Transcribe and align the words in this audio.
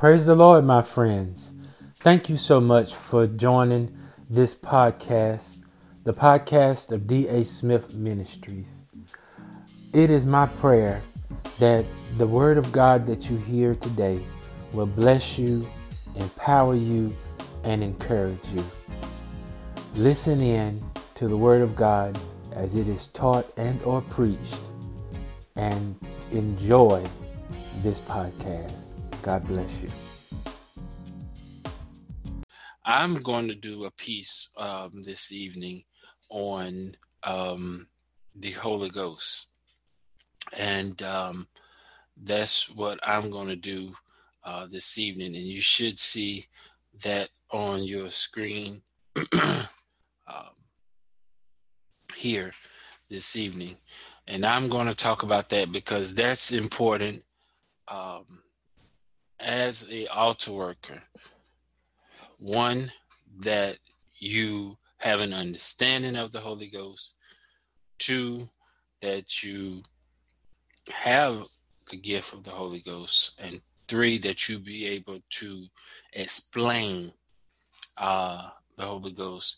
Praise 0.00 0.24
the 0.24 0.34
Lord, 0.34 0.64
my 0.64 0.80
friends. 0.80 1.50
Thank 1.96 2.30
you 2.30 2.38
so 2.38 2.58
much 2.58 2.94
for 2.94 3.26
joining 3.26 3.94
this 4.30 4.54
podcast, 4.54 5.58
the 6.04 6.12
podcast 6.14 6.90
of 6.90 7.06
D.A. 7.06 7.44
Smith 7.44 7.94
Ministries. 7.94 8.84
It 9.92 10.10
is 10.10 10.24
my 10.24 10.46
prayer 10.46 11.02
that 11.58 11.84
the 12.16 12.26
Word 12.26 12.56
of 12.56 12.72
God 12.72 13.04
that 13.08 13.28
you 13.28 13.36
hear 13.36 13.74
today 13.74 14.18
will 14.72 14.86
bless 14.86 15.36
you, 15.36 15.66
empower 16.16 16.76
you, 16.76 17.12
and 17.64 17.82
encourage 17.82 18.48
you. 18.54 18.64
Listen 19.96 20.40
in 20.40 20.82
to 21.16 21.28
the 21.28 21.36
Word 21.36 21.60
of 21.60 21.76
God 21.76 22.18
as 22.54 22.74
it 22.74 22.88
is 22.88 23.08
taught 23.08 23.52
and 23.58 23.78
or 23.82 24.00
preached 24.00 24.62
and 25.56 25.94
enjoy 26.30 27.04
this 27.82 28.00
podcast. 28.00 28.89
God 29.22 29.46
bless 29.46 29.82
you. 29.82 29.88
I'm 32.84 33.14
going 33.16 33.48
to 33.48 33.54
do 33.54 33.84
a 33.84 33.90
piece 33.90 34.48
um, 34.56 35.02
this 35.04 35.30
evening 35.30 35.84
on 36.30 36.92
um, 37.22 37.86
the 38.34 38.52
Holy 38.52 38.88
Ghost. 38.88 39.48
And 40.58 41.00
um, 41.02 41.48
that's 42.16 42.68
what 42.70 42.98
I'm 43.02 43.30
going 43.30 43.48
to 43.48 43.56
do 43.56 43.94
uh, 44.42 44.66
this 44.66 44.96
evening. 44.96 45.36
And 45.36 45.44
you 45.44 45.60
should 45.60 45.98
see 45.98 46.46
that 47.02 47.28
on 47.50 47.84
your 47.84 48.08
screen 48.08 48.82
um, 49.34 49.66
here 52.16 52.52
this 53.10 53.36
evening. 53.36 53.76
And 54.26 54.46
I'm 54.46 54.68
going 54.68 54.86
to 54.86 54.94
talk 54.94 55.22
about 55.22 55.50
that 55.50 55.70
because 55.72 56.14
that's 56.14 56.52
important 56.52 57.22
um, 57.88 58.39
as 59.40 59.88
a 59.90 60.06
altar 60.08 60.52
worker 60.52 61.02
one 62.40 62.90
that 63.40 63.76
you 64.18 64.78
have 64.98 65.20
an 65.20 65.32
understanding 65.32 66.16
of 66.16 66.32
the 66.32 66.40
Holy 66.40 66.68
Ghost, 66.68 67.14
two 67.98 68.48
that 69.02 69.42
you 69.42 69.82
have 70.90 71.44
the 71.90 71.96
gift 71.96 72.32
of 72.32 72.44
the 72.44 72.50
Holy 72.50 72.80
Ghost, 72.80 73.38
and 73.38 73.60
three 73.88 74.18
that 74.18 74.48
you 74.48 74.58
be 74.58 74.86
able 74.86 75.20
to 75.30 75.66
explain 76.12 77.12
uh, 77.96 78.48
the 78.76 78.84
Holy 78.84 79.12
Ghost. 79.12 79.56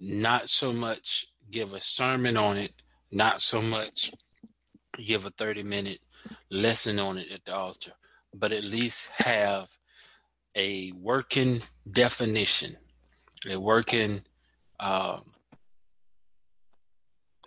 Not 0.00 0.48
so 0.48 0.72
much 0.72 1.26
give 1.50 1.72
a 1.72 1.80
sermon 1.80 2.36
on 2.36 2.56
it, 2.56 2.72
not 3.10 3.40
so 3.40 3.60
much 3.62 4.12
give 4.96 5.26
a 5.26 5.30
30 5.30 5.62
minute 5.62 6.00
lesson 6.50 6.98
on 6.98 7.18
it 7.18 7.30
at 7.32 7.44
the 7.44 7.54
altar, 7.54 7.92
but 8.34 8.52
at 8.52 8.64
least 8.64 9.10
have 9.18 9.68
a 10.54 10.92
working 10.92 11.60
definition, 11.90 12.76
a 13.48 13.58
working 13.58 14.22
um, 14.80 15.22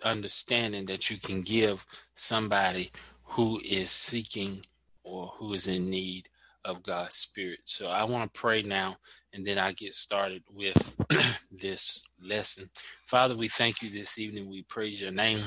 understanding 0.04 0.86
that 0.86 1.10
you 1.10 1.18
can 1.18 1.42
give 1.42 1.84
somebody 2.14 2.90
who 3.24 3.60
is 3.64 3.90
seeking 3.90 4.64
or 5.04 5.26
who 5.38 5.52
is 5.52 5.68
in 5.68 5.90
need 5.90 6.28
of 6.64 6.82
God's 6.82 7.14
Spirit. 7.14 7.60
So 7.64 7.88
I 7.88 8.04
want 8.04 8.32
to 8.32 8.40
pray 8.40 8.62
now 8.62 8.96
and 9.32 9.46
then 9.46 9.58
I 9.58 9.72
get 9.72 9.94
started 9.94 10.42
with 10.52 10.92
this 11.50 12.04
lesson. 12.22 12.70
Father, 13.06 13.36
we 13.36 13.48
thank 13.48 13.82
you 13.82 13.90
this 13.90 14.18
evening. 14.18 14.48
We 14.48 14.62
praise 14.62 15.00
your 15.00 15.12
name. 15.12 15.40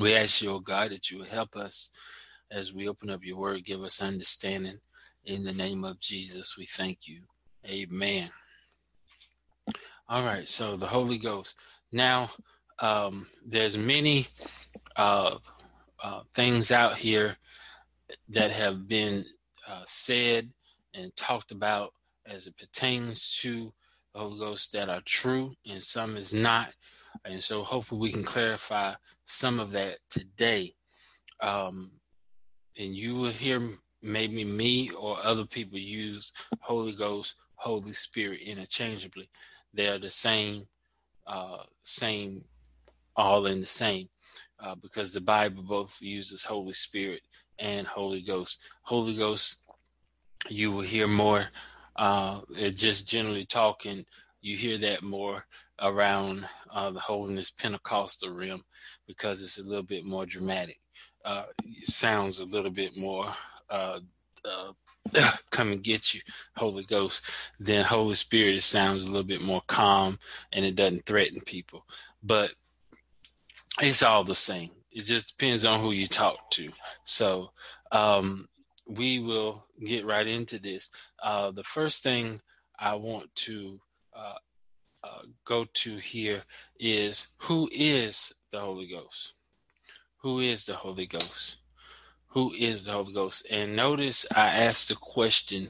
We 0.00 0.14
ask 0.14 0.42
you, 0.42 0.60
God, 0.60 0.90
that 0.90 1.10
you 1.10 1.22
help 1.22 1.56
us 1.56 1.90
as 2.50 2.72
we 2.72 2.88
open 2.88 3.10
up 3.10 3.24
your 3.24 3.36
word, 3.36 3.64
give 3.64 3.82
us 3.82 4.02
understanding 4.02 4.78
in 5.26 5.42
the 5.42 5.52
name 5.52 5.84
of 5.84 5.98
Jesus, 5.98 6.56
we 6.56 6.64
thank 6.66 7.08
you. 7.08 7.22
Amen. 7.66 8.30
All 10.08 10.24
right, 10.24 10.48
so 10.48 10.76
the 10.76 10.86
Holy 10.86 11.18
Ghost. 11.18 11.58
Now, 11.90 12.30
um, 12.78 13.26
there's 13.44 13.76
many 13.76 14.28
uh, 14.94 15.38
uh, 16.02 16.20
things 16.32 16.70
out 16.70 16.96
here 16.96 17.36
that 18.28 18.52
have 18.52 18.86
been 18.86 19.24
uh, 19.68 19.82
said 19.84 20.50
and 20.94 21.14
talked 21.16 21.50
about 21.50 21.92
as 22.24 22.46
it 22.46 22.56
pertains 22.56 23.36
to 23.40 23.72
the 24.14 24.20
Holy 24.20 24.38
Ghost 24.38 24.72
that 24.72 24.88
are 24.88 25.02
true, 25.04 25.52
and 25.68 25.82
some 25.82 26.16
is 26.16 26.32
not. 26.32 26.72
And 27.24 27.42
so, 27.42 27.64
hopefully, 27.64 28.00
we 28.00 28.12
can 28.12 28.22
clarify 28.22 28.94
some 29.24 29.58
of 29.58 29.72
that 29.72 29.98
today. 30.08 30.74
Um, 31.40 31.90
and 32.78 32.94
you 32.94 33.14
will 33.14 33.30
hear 33.30 33.60
maybe 34.02 34.44
me 34.44 34.90
or 34.90 35.16
other 35.22 35.44
people 35.44 35.78
use 35.78 36.32
Holy 36.60 36.92
Ghost, 36.92 37.36
Holy 37.56 37.92
Spirit 37.92 38.40
interchangeably. 38.42 39.28
They 39.72 39.88
are 39.88 39.98
the 39.98 40.10
same, 40.10 40.64
uh, 41.26 41.58
same, 41.82 42.44
all 43.16 43.46
in 43.46 43.60
the 43.60 43.66
same, 43.66 44.08
uh, 44.60 44.74
because 44.74 45.12
the 45.12 45.20
Bible 45.20 45.62
both 45.62 46.00
uses 46.00 46.44
Holy 46.44 46.72
Spirit 46.72 47.22
and 47.58 47.86
Holy 47.86 48.22
Ghost. 48.22 48.62
Holy 48.82 49.14
Ghost, 49.14 49.64
you 50.48 50.72
will 50.72 50.82
hear 50.82 51.06
more. 51.06 51.48
Uh, 51.96 52.40
just 52.74 53.08
generally 53.08 53.46
talking, 53.46 54.04
you 54.42 54.56
hear 54.56 54.76
that 54.76 55.02
more 55.02 55.46
around 55.80 56.46
uh, 56.72 56.90
the 56.90 57.00
holiness 57.00 57.50
Pentecostal 57.50 58.30
realm 58.30 58.62
because 59.06 59.42
it's 59.42 59.58
a 59.58 59.62
little 59.62 59.82
bit 59.82 60.04
more 60.04 60.26
dramatic. 60.26 60.78
Uh, 61.26 61.44
sounds 61.82 62.38
a 62.38 62.44
little 62.44 62.70
bit 62.70 62.96
more 62.96 63.26
uh, 63.68 63.98
uh, 64.44 64.72
come 65.50 65.72
and 65.72 65.82
get 65.82 66.14
you, 66.14 66.20
Holy 66.56 66.84
Ghost, 66.84 67.28
then 67.58 67.84
Holy 67.84 68.14
Spirit 68.14 68.54
it 68.54 68.62
sounds 68.62 69.02
a 69.02 69.06
little 69.06 69.26
bit 69.26 69.42
more 69.42 69.62
calm 69.66 70.18
and 70.52 70.64
it 70.64 70.76
doesn't 70.76 71.04
threaten 71.04 71.40
people. 71.40 71.84
But 72.22 72.52
it's 73.80 74.02
all 74.02 74.24
the 74.24 74.34
same. 74.34 74.70
It 74.90 75.04
just 75.04 75.36
depends 75.36 75.66
on 75.66 75.80
who 75.80 75.92
you 75.92 76.06
talk 76.06 76.50
to. 76.52 76.70
So 77.04 77.50
um, 77.92 78.48
we 78.88 79.18
will 79.18 79.66
get 79.84 80.06
right 80.06 80.26
into 80.26 80.58
this. 80.58 80.90
Uh, 81.22 81.50
the 81.50 81.64
first 81.64 82.02
thing 82.02 82.40
I 82.78 82.94
want 82.94 83.34
to 83.36 83.80
uh, 84.14 84.38
uh, 85.04 85.22
go 85.44 85.66
to 85.74 85.96
here 85.98 86.42
is 86.78 87.28
who 87.38 87.68
is 87.72 88.32
the 88.52 88.60
Holy 88.60 88.86
Ghost? 88.86 89.34
Who 90.18 90.40
is 90.40 90.66
the 90.66 90.74
Holy 90.74 91.06
Ghost? 91.06 91.58
who 92.36 92.52
is 92.52 92.84
the 92.84 92.92
Holy 92.92 93.14
Ghost. 93.14 93.46
And 93.50 93.74
notice 93.74 94.26
I 94.36 94.48
asked 94.48 94.90
the 94.90 94.94
question, 94.94 95.68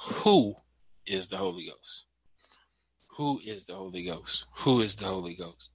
who 0.00 0.54
is 1.04 1.28
the 1.28 1.36
Holy 1.36 1.66
Ghost? 1.66 2.06
Who 3.18 3.38
is 3.44 3.66
the 3.66 3.74
Holy 3.74 4.02
Ghost? 4.02 4.46
Who 4.60 4.80
is 4.80 4.96
the 4.96 5.04
Holy 5.04 5.34
Ghost? 5.34 5.68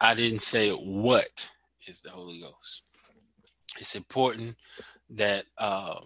I 0.00 0.14
didn't 0.14 0.42
say 0.42 0.70
what 0.70 1.50
is 1.84 2.00
the 2.00 2.10
Holy 2.10 2.40
Ghost. 2.40 2.82
It's 3.80 3.96
important 3.96 4.54
that 5.10 5.46
uh, 5.58 5.96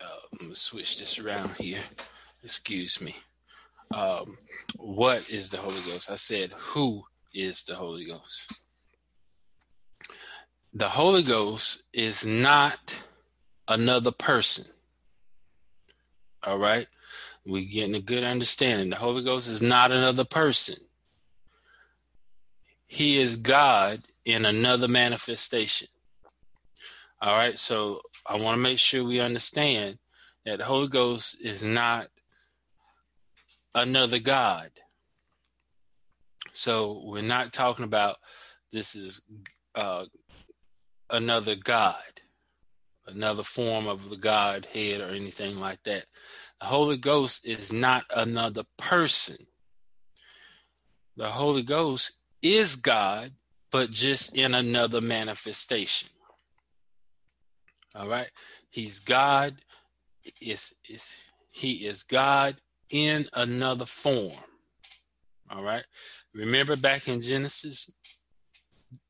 uh, 0.00 0.18
I'm 0.32 0.38
gonna 0.40 0.56
switch 0.56 0.98
this 0.98 1.20
around 1.20 1.52
here. 1.60 1.82
Excuse 2.42 3.00
me. 3.00 3.14
Um, 3.94 4.38
what 4.76 5.30
is 5.30 5.50
the 5.50 5.58
Holy 5.58 5.80
Ghost? 5.82 6.10
I 6.10 6.16
said, 6.16 6.50
who 6.50 7.04
is 7.32 7.62
the 7.62 7.76
Holy 7.76 8.06
Ghost? 8.06 8.52
The 10.76 10.90
Holy 10.90 11.22
Ghost 11.22 11.84
is 11.94 12.26
not 12.26 12.98
another 13.66 14.10
person. 14.12 14.66
All 16.46 16.58
right? 16.58 16.86
We're 17.46 17.64
getting 17.64 17.94
a 17.94 18.00
good 18.00 18.24
understanding. 18.24 18.90
The 18.90 18.96
Holy 18.96 19.24
Ghost 19.24 19.48
is 19.48 19.62
not 19.62 19.90
another 19.90 20.26
person. 20.26 20.76
He 22.86 23.16
is 23.16 23.36
God 23.36 24.02
in 24.26 24.44
another 24.44 24.86
manifestation. 24.86 25.88
All 27.22 27.34
right, 27.34 27.56
so 27.56 28.02
I 28.26 28.36
want 28.36 28.58
to 28.58 28.62
make 28.62 28.78
sure 28.78 29.02
we 29.02 29.18
understand 29.18 29.96
that 30.44 30.58
the 30.58 30.64
Holy 30.66 30.88
Ghost 30.88 31.42
is 31.42 31.64
not 31.64 32.08
another 33.74 34.18
God. 34.18 34.68
So 36.52 37.02
we're 37.06 37.22
not 37.22 37.54
talking 37.54 37.86
about 37.86 38.16
this 38.72 38.94
is 38.94 39.22
uh, 39.74 40.04
another 41.10 41.54
God, 41.54 42.20
another 43.06 43.42
form 43.42 43.86
of 43.86 44.10
the 44.10 44.16
Godhead 44.16 45.00
or 45.00 45.10
anything 45.10 45.60
like 45.60 45.82
that. 45.84 46.06
The 46.60 46.66
Holy 46.66 46.96
Ghost 46.96 47.46
is 47.46 47.72
not 47.72 48.04
another 48.14 48.64
person. 48.76 49.36
The 51.16 51.30
Holy 51.30 51.62
Ghost 51.62 52.20
is 52.42 52.76
God, 52.76 53.32
but 53.70 53.90
just 53.90 54.36
in 54.36 54.54
another 54.54 55.00
manifestation. 55.00 56.08
All 57.94 58.08
right. 58.08 58.30
He's 58.70 58.98
God. 58.98 59.56
Is 60.40 60.74
is 60.88 61.12
he 61.50 61.86
is 61.86 62.02
God 62.02 62.56
in 62.90 63.26
another 63.32 63.86
form. 63.86 64.32
All 65.50 65.62
right. 65.62 65.84
Remember 66.34 66.76
back 66.76 67.08
in 67.08 67.20
Genesis, 67.20 67.90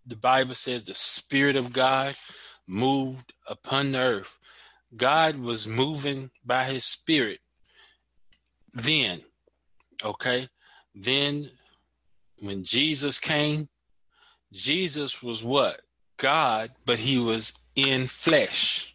the 0.06 0.16
Bible 0.16 0.54
says 0.54 0.84
the 0.84 0.94
Spirit 0.94 1.56
of 1.56 1.72
God 1.72 2.16
moved 2.66 3.32
upon 3.48 3.92
the 3.92 4.00
earth. 4.00 4.38
God 4.96 5.38
was 5.38 5.66
moving 5.66 6.30
by 6.44 6.64
his 6.64 6.84
spirit 6.84 7.40
then. 8.72 9.20
Okay? 10.04 10.48
Then 10.94 11.50
when 12.40 12.64
Jesus 12.64 13.18
came, 13.18 13.68
Jesus 14.52 15.22
was 15.22 15.42
what? 15.42 15.80
God, 16.18 16.70
but 16.84 16.98
he 16.98 17.18
was 17.18 17.52
in 17.74 18.06
flesh. 18.06 18.94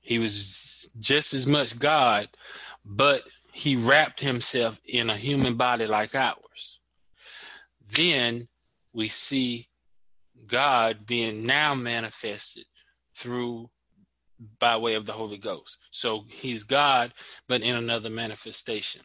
He 0.00 0.18
was 0.18 0.88
just 0.98 1.34
as 1.34 1.46
much 1.46 1.78
God, 1.78 2.28
but 2.84 3.22
he 3.52 3.76
wrapped 3.76 4.20
himself 4.20 4.80
in 4.86 5.10
a 5.10 5.16
human 5.16 5.54
body 5.54 5.86
like 5.86 6.14
ours. 6.14 6.80
Then 7.86 8.48
we 8.92 9.08
see 9.08 9.68
God 10.46 11.06
being 11.06 11.46
now 11.46 11.74
manifested 11.74 12.64
through 13.14 13.70
by 14.58 14.76
way 14.76 14.94
of 14.94 15.06
the 15.06 15.12
Holy 15.12 15.36
Ghost. 15.36 15.78
So 15.90 16.24
he's 16.28 16.64
God, 16.64 17.12
but 17.48 17.62
in 17.62 17.74
another 17.74 18.10
manifestation. 18.10 19.02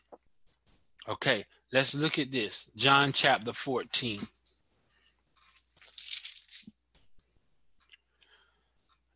Okay, 1.08 1.46
let's 1.72 1.96
look 1.96 2.20
at 2.20 2.32
this. 2.32 2.70
John 2.76 3.12
chapter 3.12 3.54
14. 3.54 4.28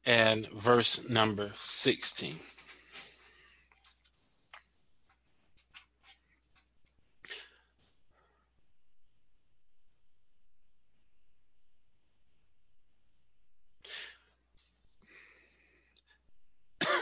And 0.06 0.48
verse 0.52 1.10
number 1.10 1.52
16. 1.62 2.36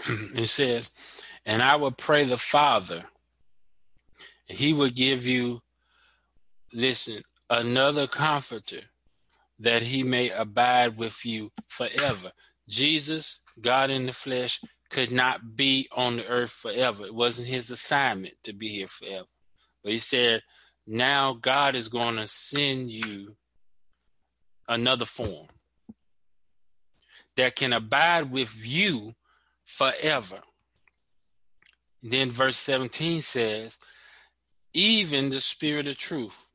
it 0.36 0.48
says, 0.48 0.92
and 1.46 1.62
I 1.62 1.76
will 1.76 1.92
pray 1.92 2.26
the 2.26 2.38
Father, 2.38 3.06
he 4.46 4.74
will 4.74 4.90
give 4.90 5.26
you, 5.26 5.62
listen, 6.74 7.24
another 7.50 8.08
comforter 8.08 8.82
that 9.60 9.84
he 9.84 10.04
may 10.04 10.30
abide 10.30 10.98
with 10.98 11.26
you 11.26 11.52
forever. 11.68 12.32
Jesus, 12.68 13.42
God 13.62 13.90
in 13.90 14.06
the 14.06 14.14
flesh, 14.14 14.60
could 14.90 15.12
not 15.12 15.56
be 15.56 15.88
on 15.96 16.18
the 16.18 16.28
earth 16.28 16.52
forever. 16.52 17.06
It 17.06 17.16
wasn't 17.16 17.48
his 17.48 17.72
assignment 17.72 18.36
to 18.44 18.54
be 18.54 18.68
here 18.68 18.88
forever. 18.88 19.28
But 19.84 19.94
he 19.94 19.98
said, 19.98 20.42
now 20.88 21.34
God 21.34 21.76
is 21.76 21.90
going 21.90 22.16
to 22.18 22.28
send 22.28 22.92
you 22.92 23.36
another 24.68 25.06
form 25.06 25.48
that 27.36 27.56
can 27.56 27.74
abide 27.74 28.32
with 28.32 28.66
you 28.66 29.16
forever. 29.76 30.40
Then 32.02 32.30
verse 32.30 32.58
17 32.58 33.22
says, 33.22 33.78
even 34.74 35.30
the 35.30 35.40
spirit 35.40 35.88
of 35.88 35.98
truth. 35.98 36.46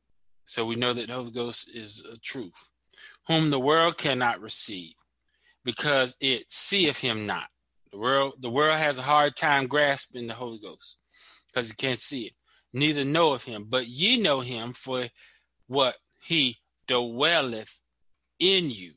So 0.45 0.65
we 0.65 0.75
know 0.75 0.93
that 0.93 1.07
the 1.07 1.13
Holy 1.13 1.31
Ghost 1.31 1.73
is 1.73 2.05
a 2.05 2.17
truth, 2.17 2.69
whom 3.27 3.49
the 3.49 3.59
world 3.59 3.97
cannot 3.97 4.41
receive, 4.41 4.93
because 5.63 6.17
it 6.19 6.51
seeth 6.51 6.99
him 6.99 7.25
not. 7.25 7.47
The 7.91 7.99
world, 7.99 8.35
the 8.39 8.49
world 8.49 8.77
has 8.77 8.97
a 8.97 9.03
hard 9.03 9.35
time 9.35 9.67
grasping 9.67 10.27
the 10.27 10.33
Holy 10.33 10.59
Ghost 10.59 10.97
because 11.47 11.69
it 11.69 11.77
can't 11.77 11.99
see 11.99 12.27
it. 12.27 12.33
Neither 12.73 13.03
know 13.03 13.33
of 13.33 13.43
him, 13.43 13.65
but 13.69 13.87
ye 13.87 14.21
know 14.21 14.39
him 14.39 14.71
for 14.71 15.07
what 15.67 15.97
he 16.23 16.57
dwelleth 16.87 17.81
in 18.39 18.71
you 18.71 18.93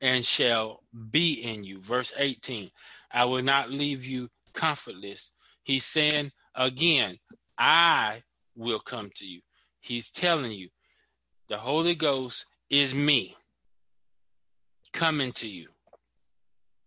and 0.00 0.24
shall 0.24 0.82
be 1.10 1.32
in 1.32 1.64
you. 1.64 1.80
Verse 1.80 2.12
18 2.16 2.70
I 3.10 3.24
will 3.24 3.42
not 3.42 3.70
leave 3.70 4.04
you 4.04 4.28
comfortless. 4.52 5.32
He's 5.62 5.84
saying 5.84 6.32
again, 6.54 7.18
I 7.56 8.22
will 8.56 8.80
come 8.80 9.10
to 9.16 9.26
you. 9.26 9.40
He's 9.80 10.10
telling 10.10 10.52
you, 10.52 10.68
the 11.48 11.58
Holy 11.58 11.94
Ghost 11.94 12.46
is 12.68 12.94
me 12.94 13.36
coming 14.92 15.32
to 15.32 15.48
you. 15.48 15.68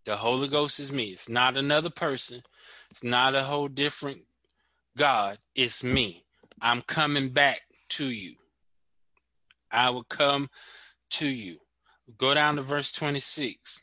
The 0.04 0.16
Holy 0.16 0.48
Ghost 0.48 0.80
is 0.80 0.92
me. 0.92 1.04
It's 1.06 1.28
not 1.28 1.56
another 1.56 1.90
person. 1.90 2.42
It's 2.90 3.04
not 3.04 3.34
a 3.34 3.44
whole 3.44 3.68
different 3.68 4.22
God. 4.96 5.38
It's 5.54 5.82
me. 5.82 6.24
I'm 6.60 6.82
coming 6.82 7.30
back 7.30 7.62
to 7.90 8.06
you. 8.06 8.34
I 9.70 9.90
will 9.90 10.04
come 10.04 10.50
to 11.10 11.26
you. 11.26 11.58
Go 12.18 12.34
down 12.34 12.56
to 12.56 12.62
verse 12.62 12.92
26. 12.92 13.82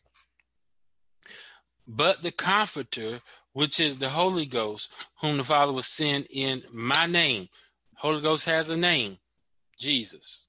But 1.91 2.21
the 2.21 2.31
Comforter, 2.31 3.21
which 3.51 3.79
is 3.79 3.97
the 3.97 4.09
Holy 4.09 4.45
Ghost, 4.45 4.93
whom 5.21 5.37
the 5.37 5.43
Father 5.43 5.73
will 5.73 5.81
send 5.81 6.27
in 6.29 6.61
my 6.71 7.07
name. 7.07 7.49
Holy 7.95 8.21
Ghost 8.21 8.45
has 8.45 8.69
a 8.69 8.77
name, 8.77 9.17
Jesus. 9.75 10.47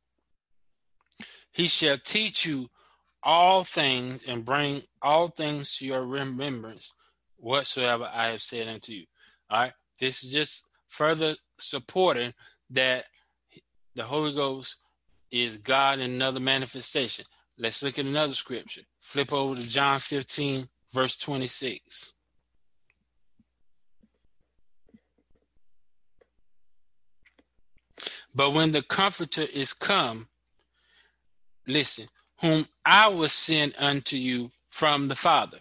He 1.51 1.67
shall 1.67 1.97
teach 1.97 2.45
you 2.45 2.69
all 3.23 3.65
things 3.65 4.23
and 4.23 4.45
bring 4.45 4.83
all 5.01 5.29
things 5.29 5.79
to 5.79 5.87
your 5.87 6.05
remembrance 6.05 6.93
whatsoever 7.39 8.09
I 8.13 8.29
have 8.29 8.43
said 8.43 8.69
unto 8.69 8.93
you. 8.93 9.07
All 9.49 9.63
right. 9.63 9.73
This 9.99 10.23
is 10.23 10.31
just 10.31 10.67
further 10.89 11.37
supporting 11.59 12.35
that 12.69 13.07
the 13.95 14.05
Holy 14.05 14.35
Ghost 14.35 14.77
is 15.31 15.57
God 15.57 16.01
in 16.01 16.11
another 16.11 16.41
manifestation. 16.41 17.25
Let's 17.59 17.83
look 17.83 17.99
at 17.99 18.05
another 18.05 18.35
scripture. 18.35 18.83
Flip 19.01 19.33
over 19.33 19.55
to 19.55 19.69
John 19.69 19.99
15, 19.99 20.69
verse 20.93 21.17
26. 21.17 22.15
But 28.35 28.53
when 28.53 28.73
the 28.73 28.83
Comforter 28.83 29.47
is 29.55 29.73
come, 29.73 30.29
listen, 31.67 32.07
whom 32.41 32.67
I 32.85 33.09
will 33.09 33.29
send 33.29 33.75
unto 33.79 34.17
you 34.17 34.51
from 34.69 35.09
the 35.09 35.17
Father. 35.17 35.59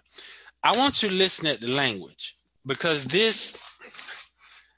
I 0.64 0.78
want 0.78 1.02
you 1.02 1.10
to 1.10 1.16
listen 1.16 1.48
at 1.48 1.62
the 1.62 1.72
language 1.72 2.38
because 2.66 3.06
this 3.06 3.58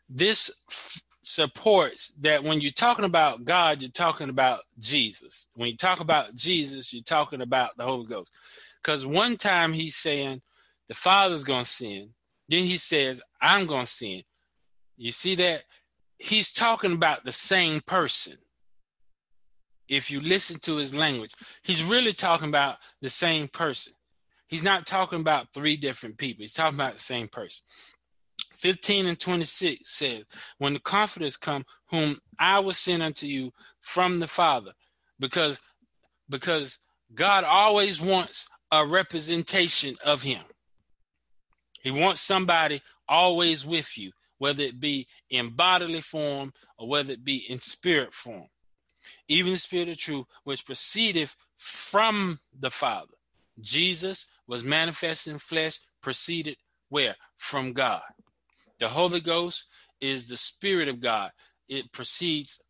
this 0.10 0.52
f- 0.70 1.02
supports 1.22 2.10
that 2.20 2.44
when 2.44 2.60
you're 2.60 2.72
talking 2.72 3.06
about 3.06 3.46
God, 3.46 3.82
you're 3.82 3.92
talking 3.92 4.30
about 4.30 4.60
Jesus. 4.80 5.48
When 5.56 5.70
you 5.70 5.78
talk 5.78 6.00
about 6.00 6.36
Jesus, 6.36 6.94
you're 6.94 7.04
talking 7.04 7.42
about 7.42 7.78
the 7.78 7.84
Holy 7.84 8.06
Ghost. 8.06 8.32
Because 8.84 9.06
one 9.06 9.38
time 9.38 9.74
he's 9.74 9.96
saying 9.96 10.42
the 10.88 10.96
Father's 10.96 11.44
going 11.44 11.64
to 11.64 11.70
sin. 11.70 12.10
Then 12.50 12.64
he 12.64 12.78
says, 12.78 13.22
I'm 13.42 13.66
going 13.66 13.86
to 13.86 13.92
sin. 13.92 14.24
You 14.98 15.12
see 15.12 15.36
that? 15.36 15.64
He's 16.18 16.52
talking 16.52 16.94
about 16.94 17.24
the 17.24 17.32
same 17.32 17.82
person. 17.82 18.38
If 19.88 20.10
you 20.10 20.20
listen 20.20 20.60
to 20.62 20.78
his 20.78 20.94
language, 20.94 21.34
he's 21.64 21.84
really 21.84 22.14
talking 22.14 22.50
about 22.50 22.78
the 23.02 23.10
same 23.10 23.48
person. 23.48 23.94
He's 24.48 24.64
not 24.64 24.86
talking 24.86 25.22
about 25.22 25.54
three 25.54 25.78
different 25.78 26.18
people. 26.18 26.44
He's 26.44 26.54
talking 26.54 26.78
about 26.78 26.94
the 26.94 27.00
same 27.00 27.28
person. 27.28 27.64
15 28.54 29.08
and 29.08 29.20
26 29.20 29.90
says, 29.90 30.24
When 30.58 30.74
the 30.74 30.80
comforters 30.80 31.38
come, 31.38 31.66
whom 31.90 32.18
I 32.38 32.60
will 32.60 32.74
send 32.74 33.02
unto 33.02 33.28
you 33.28 33.54
from 33.80 34.20
the 34.20 34.28
Father, 34.28 34.74
because 35.20 35.62
because 36.30 36.80
God 37.14 37.44
always 37.44 38.02
wants 38.02 38.48
a 38.72 38.86
representation 38.86 39.96
of 40.06 40.24
him. 40.24 40.44
He 41.82 41.92
wants 41.92 42.22
somebody 42.22 42.82
always 43.08 43.66
with 43.66 43.98
you, 43.98 44.12
whether 44.38 44.64
it 44.64 44.80
be 44.80 45.08
in 45.30 45.50
bodily 45.50 46.02
form 46.02 46.54
or 46.78 46.88
whether 46.88 47.14
it 47.14 47.24
be 47.24 47.46
in 47.50 47.60
spirit 47.60 48.14
form. 48.14 48.48
Even 49.28 49.54
the 49.54 49.60
spirit 49.60 49.90
of 49.90 49.98
truth, 49.98 50.26
which 50.44 50.66
proceedeth 50.66 51.36
from 51.56 52.40
the 52.58 52.70
Father. 52.70 53.14
Jesus 53.60 54.28
was 54.48 54.64
manifest 54.64 55.28
in 55.28 55.38
flesh, 55.38 55.80
proceeded 56.02 56.58
where? 56.90 57.16
From 57.36 57.74
God. 57.74 58.02
The 58.80 58.90
Holy 58.90 59.22
Ghost 59.22 59.68
is 60.00 60.28
the 60.28 60.38
Spirit 60.38 60.88
of 60.88 61.00
God. 61.00 61.32
It 61.70 61.92
proceeds, 61.92 62.62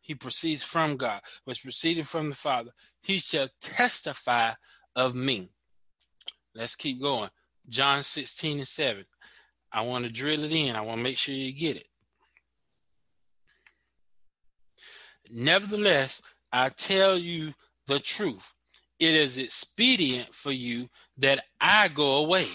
he 0.00 0.14
proceeds 0.14 0.62
from 0.62 0.96
God, 0.96 1.20
which 1.44 1.62
proceeded 1.62 2.08
from 2.08 2.28
the 2.28 2.34
Father. 2.34 2.70
He 3.02 3.18
shall 3.18 3.48
testify 3.60 4.52
of 4.94 5.14
me. 5.14 5.48
Let's 6.54 6.76
keep 6.76 7.00
going. 7.00 7.30
John 7.68 8.02
16 8.02 8.58
and 8.58 8.68
7. 8.68 9.04
I 9.72 9.82
want 9.82 10.04
to 10.04 10.12
drill 10.12 10.44
it 10.44 10.52
in. 10.52 10.76
I 10.76 10.82
want 10.82 10.98
to 10.98 11.04
make 11.04 11.16
sure 11.16 11.34
you 11.34 11.52
get 11.52 11.76
it. 11.76 11.86
Nevertheless, 15.30 16.20
I 16.52 16.68
tell 16.68 17.16
you 17.16 17.54
the 17.86 17.98
truth. 17.98 18.52
It 18.98 19.14
is 19.14 19.38
expedient 19.38 20.34
for 20.34 20.52
you 20.52 20.88
that 21.16 21.42
I 21.60 21.88
go 21.88 22.18
away. 22.18 22.46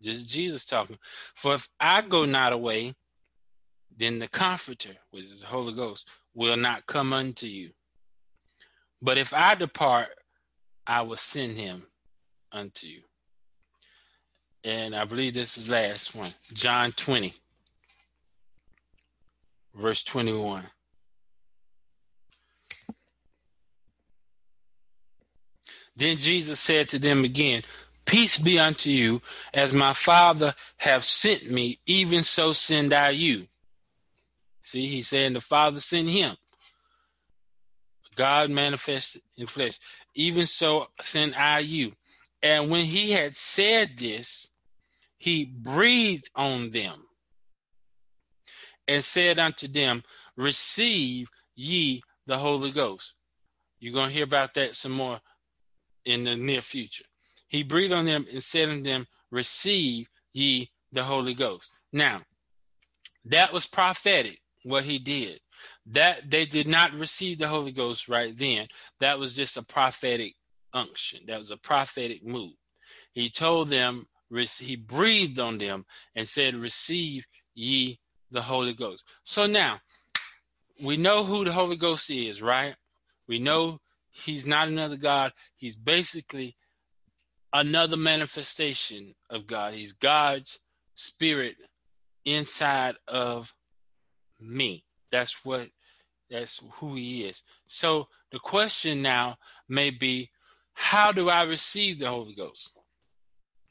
This 0.00 0.16
is 0.16 0.24
Jesus 0.24 0.64
talking. 0.64 0.98
For 1.34 1.54
if 1.54 1.68
I 1.80 2.02
go 2.02 2.24
not 2.24 2.52
away, 2.52 2.94
then 3.96 4.18
the 4.18 4.28
Comforter, 4.28 4.96
which 5.10 5.24
is 5.24 5.40
the 5.40 5.48
Holy 5.48 5.72
Ghost, 5.72 6.08
will 6.34 6.56
not 6.56 6.86
come 6.86 7.12
unto 7.12 7.46
you. 7.46 7.70
But 9.02 9.18
if 9.18 9.34
I 9.34 9.54
depart, 9.54 10.08
I 10.88 11.02
will 11.02 11.16
send 11.16 11.58
him 11.58 11.84
unto 12.52 12.86
you. 12.88 13.02
and 14.64 14.94
I 14.94 15.04
believe 15.04 15.34
this 15.34 15.56
is 15.58 15.70
last 15.70 16.14
one. 16.14 16.30
John 16.52 16.92
20, 16.92 17.34
verse 19.74 20.02
21. 20.02 20.64
Then 25.96 26.16
Jesus 26.18 26.60
said 26.60 26.88
to 26.90 26.98
them 26.98 27.24
again, 27.24 27.62
Peace 28.06 28.38
be 28.38 28.58
unto 28.58 28.90
you, 28.90 29.22
as 29.54 29.74
my 29.74 29.92
Father 29.92 30.54
have 30.78 31.04
sent 31.04 31.50
me, 31.50 31.78
even 31.86 32.22
so 32.22 32.52
send 32.52 32.92
I 32.94 33.10
you. 33.10 33.46
See, 34.62 34.86
he's 34.88 35.08
saying 35.08 35.34
the 35.34 35.40
Father 35.40 35.80
sent 35.80 36.08
him. 36.08 36.36
God 38.16 38.50
manifested 38.50 39.22
in 39.36 39.46
flesh. 39.46 39.78
Even 40.18 40.46
so 40.46 40.88
send 41.00 41.36
I 41.36 41.60
you. 41.60 41.92
And 42.42 42.70
when 42.70 42.84
he 42.84 43.12
had 43.12 43.36
said 43.36 43.98
this, 43.98 44.52
he 45.16 45.44
breathed 45.44 46.28
on 46.34 46.70
them 46.70 47.04
and 48.88 49.04
said 49.04 49.38
unto 49.38 49.68
them, 49.68 50.02
Receive 50.36 51.30
ye 51.54 52.02
the 52.26 52.36
Holy 52.36 52.72
Ghost. 52.72 53.14
You're 53.78 53.94
going 53.94 54.08
to 54.08 54.12
hear 54.12 54.24
about 54.24 54.54
that 54.54 54.74
some 54.74 54.92
more 54.92 55.20
in 56.04 56.24
the 56.24 56.34
near 56.34 56.62
future. 56.62 57.04
He 57.46 57.62
breathed 57.62 57.92
on 57.92 58.04
them 58.04 58.26
and 58.32 58.42
said 58.42 58.68
unto 58.68 58.82
them, 58.82 59.06
Receive 59.30 60.08
ye 60.32 60.72
the 60.90 61.04
Holy 61.04 61.34
Ghost. 61.34 61.70
Now, 61.92 62.22
that 63.24 63.52
was 63.52 63.66
prophetic, 63.66 64.40
what 64.64 64.82
he 64.82 64.98
did. 64.98 65.38
That 65.86 66.30
they 66.30 66.44
did 66.44 66.68
not 66.68 66.92
receive 66.92 67.38
the 67.38 67.48
Holy 67.48 67.72
Ghost 67.72 68.08
right 68.08 68.36
then. 68.36 68.68
That 69.00 69.18
was 69.18 69.34
just 69.34 69.56
a 69.56 69.64
prophetic 69.64 70.34
unction. 70.72 71.20
That 71.26 71.38
was 71.38 71.50
a 71.50 71.56
prophetic 71.56 72.24
move. 72.24 72.54
He 73.12 73.30
told 73.30 73.68
them, 73.68 74.06
he 74.58 74.76
breathed 74.76 75.38
on 75.38 75.58
them 75.58 75.86
and 76.14 76.28
said, 76.28 76.54
Receive 76.54 77.26
ye 77.54 77.98
the 78.30 78.42
Holy 78.42 78.74
Ghost. 78.74 79.04
So 79.24 79.46
now, 79.46 79.80
we 80.82 80.96
know 80.96 81.24
who 81.24 81.44
the 81.44 81.52
Holy 81.52 81.76
Ghost 81.76 82.10
is, 82.10 82.40
right? 82.42 82.76
We 83.26 83.38
know 83.38 83.80
he's 84.10 84.46
not 84.46 84.68
another 84.68 84.96
God. 84.96 85.32
He's 85.56 85.76
basically 85.76 86.56
another 87.52 87.96
manifestation 87.96 89.14
of 89.30 89.46
God. 89.46 89.74
He's 89.74 89.92
God's 89.92 90.60
spirit 90.94 91.56
inside 92.24 92.96
of 93.06 93.54
me. 94.40 94.84
That's 95.10 95.44
what 95.44 95.68
that's 96.30 96.62
who 96.74 96.94
he 96.96 97.24
is. 97.24 97.42
So 97.66 98.08
the 98.30 98.38
question 98.38 99.00
now 99.00 99.36
may 99.68 99.90
be 99.90 100.30
how 100.74 101.10
do 101.10 101.28
I 101.28 101.42
receive 101.42 101.98
the 101.98 102.08
Holy 102.08 102.34
Ghost? 102.34 102.78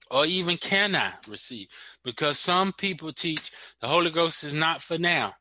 Or 0.09 0.25
even 0.25 0.57
can 0.57 0.95
I 0.95 1.13
receive? 1.27 1.67
Because 2.03 2.39
some 2.39 2.73
people 2.73 3.11
teach 3.11 3.51
the 3.81 3.87
Holy 3.87 4.09
Ghost 4.09 4.43
is 4.43 4.53
not 4.53 4.81
for 4.81 4.97
now. 4.97 5.33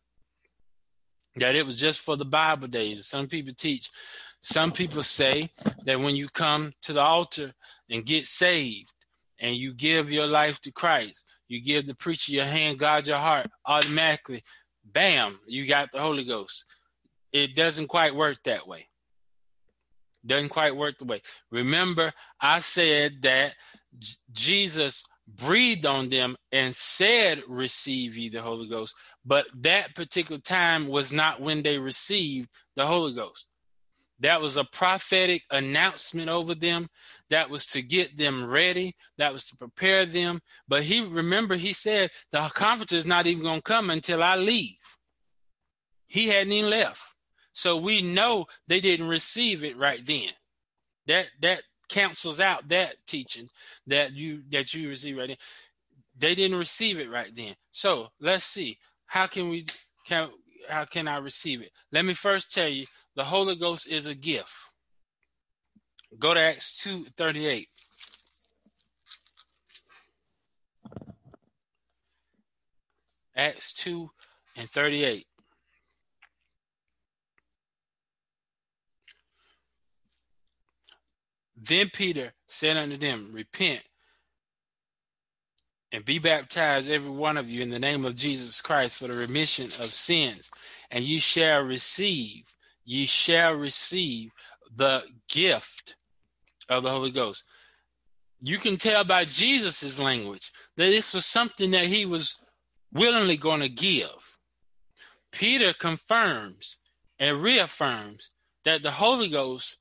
That 1.36 1.54
it 1.54 1.66
was 1.66 1.78
just 1.78 2.00
for 2.00 2.16
the 2.16 2.24
Bible 2.24 2.68
days. 2.68 3.06
Some 3.06 3.26
people 3.26 3.54
teach 3.56 3.90
some 4.48 4.70
people 4.70 5.02
say 5.02 5.50
that 5.86 5.98
when 5.98 6.14
you 6.14 6.28
come 6.28 6.72
to 6.82 6.92
the 6.92 7.02
altar 7.02 7.52
and 7.90 8.06
get 8.06 8.26
saved 8.26 8.94
and 9.40 9.56
you 9.56 9.74
give 9.74 10.12
your 10.12 10.28
life 10.28 10.60
to 10.60 10.70
Christ, 10.70 11.24
you 11.48 11.60
give 11.60 11.86
the 11.86 11.96
preacher 11.96 12.30
your 12.30 12.44
hand, 12.44 12.78
God 12.78 13.08
your 13.08 13.16
heart, 13.16 13.50
automatically, 13.64 14.44
bam, 14.92 15.38
you 15.46 15.66
got 15.66 15.90
the 15.92 16.00
Holy 16.00 16.24
Ghost. 16.24 16.64
It 17.32 17.54
doesn't 17.54 17.88
quite 17.88 18.14
work 18.14 18.38
that 18.44 18.66
way. 18.66 18.88
Doesn't 20.24 20.48
quite 20.48 20.76
work 20.76 20.98
the 20.98 21.04
way. 21.04 21.22
Remember, 21.50 22.12
I 22.40 22.60
said 22.60 23.22
that 23.22 23.54
Jesus 24.32 25.04
breathed 25.28 25.86
on 25.86 26.08
them 26.08 26.36
and 26.52 26.74
said, 26.74 27.42
Receive 27.48 28.16
ye 28.16 28.28
the 28.28 28.42
Holy 28.42 28.68
Ghost. 28.68 28.94
But 29.24 29.46
that 29.62 29.94
particular 29.94 30.40
time 30.40 30.88
was 30.88 31.12
not 31.12 31.40
when 31.40 31.62
they 31.62 31.78
received 31.78 32.48
the 32.74 32.86
Holy 32.86 33.12
Ghost. 33.12 33.48
That 34.20 34.40
was 34.40 34.56
a 34.56 34.64
prophetic 34.64 35.42
announcement 35.50 36.28
over 36.28 36.54
them. 36.54 36.88
That 37.28 37.50
was 37.50 37.66
to 37.66 37.82
get 37.82 38.16
them 38.16 38.46
ready. 38.46 38.94
That 39.18 39.32
was 39.32 39.44
to 39.46 39.56
prepare 39.56 40.06
them. 40.06 40.40
But 40.66 40.84
he, 40.84 41.04
remember, 41.04 41.56
he 41.56 41.72
said 41.72 42.10
the 42.32 42.40
comforters 42.54 43.00
is 43.00 43.06
not 43.06 43.26
even 43.26 43.42
going 43.42 43.58
to 43.58 43.62
come 43.62 43.90
until 43.90 44.22
I 44.22 44.36
leave. 44.36 44.78
He 46.06 46.28
hadn't 46.28 46.52
even 46.52 46.70
left. 46.70 47.14
So 47.52 47.76
we 47.76 48.02
know 48.02 48.46
they 48.68 48.80
didn't 48.80 49.08
receive 49.08 49.64
it 49.64 49.76
right 49.76 50.04
then. 50.04 50.28
That, 51.06 51.26
that 51.40 51.62
cancels 51.88 52.40
out 52.40 52.68
that 52.68 52.96
teaching 53.06 53.48
that 53.86 54.14
you, 54.14 54.42
that 54.50 54.72
you 54.72 54.88
receive 54.88 55.18
right 55.18 55.28
then. 55.28 55.36
They 56.18 56.34
didn't 56.34 56.58
receive 56.58 56.98
it 56.98 57.10
right 57.10 57.34
then. 57.34 57.54
So 57.70 58.08
let's 58.20 58.46
see. 58.46 58.78
How 59.06 59.26
can 59.26 59.50
we, 59.50 59.66
can, 60.06 60.28
how 60.68 60.84
can 60.84 61.06
I 61.06 61.18
receive 61.18 61.60
it? 61.60 61.70
Let 61.92 62.04
me 62.04 62.14
first 62.14 62.52
tell 62.52 62.68
you 62.68 62.86
the 63.16 63.24
Holy 63.24 63.56
Ghost 63.56 63.88
is 63.88 64.06
a 64.06 64.14
gift. 64.14 64.54
Go 66.18 66.34
to 66.34 66.40
Acts 66.40 66.76
2 66.82 67.06
38. 67.16 67.68
Acts 73.34 73.72
2 73.74 74.10
and 74.56 74.68
38. 74.68 75.26
Then 81.56 81.90
Peter 81.92 82.32
said 82.46 82.76
unto 82.76 82.96
them, 82.96 83.30
Repent 83.32 83.82
and 85.90 86.04
be 86.04 86.18
baptized, 86.18 86.90
every 86.90 87.10
one 87.10 87.36
of 87.36 87.48
you, 87.48 87.62
in 87.62 87.70
the 87.70 87.78
name 87.78 88.04
of 88.04 88.14
Jesus 88.14 88.60
Christ 88.60 88.98
for 88.98 89.08
the 89.08 89.16
remission 89.16 89.66
of 89.66 89.86
sins, 89.86 90.50
and 90.90 91.04
you 91.04 91.18
shall 91.18 91.60
receive 91.60 92.55
ye 92.86 93.04
shall 93.04 93.52
receive 93.52 94.30
the 94.74 95.02
gift 95.28 95.96
of 96.68 96.84
the 96.84 96.90
Holy 96.90 97.10
Ghost. 97.10 97.44
You 98.40 98.58
can 98.58 98.76
tell 98.76 99.04
by 99.04 99.24
Jesus' 99.24 99.98
language 99.98 100.52
that 100.76 100.86
this 100.86 101.12
was 101.12 101.26
something 101.26 101.72
that 101.72 101.86
he 101.86 102.06
was 102.06 102.36
willingly 102.92 103.36
going 103.36 103.60
to 103.60 103.68
give. 103.68 104.38
Peter 105.32 105.72
confirms 105.72 106.78
and 107.18 107.42
reaffirms 107.42 108.30
that 108.64 108.82
the 108.82 108.92
Holy 108.92 109.28
Ghost, 109.28 109.78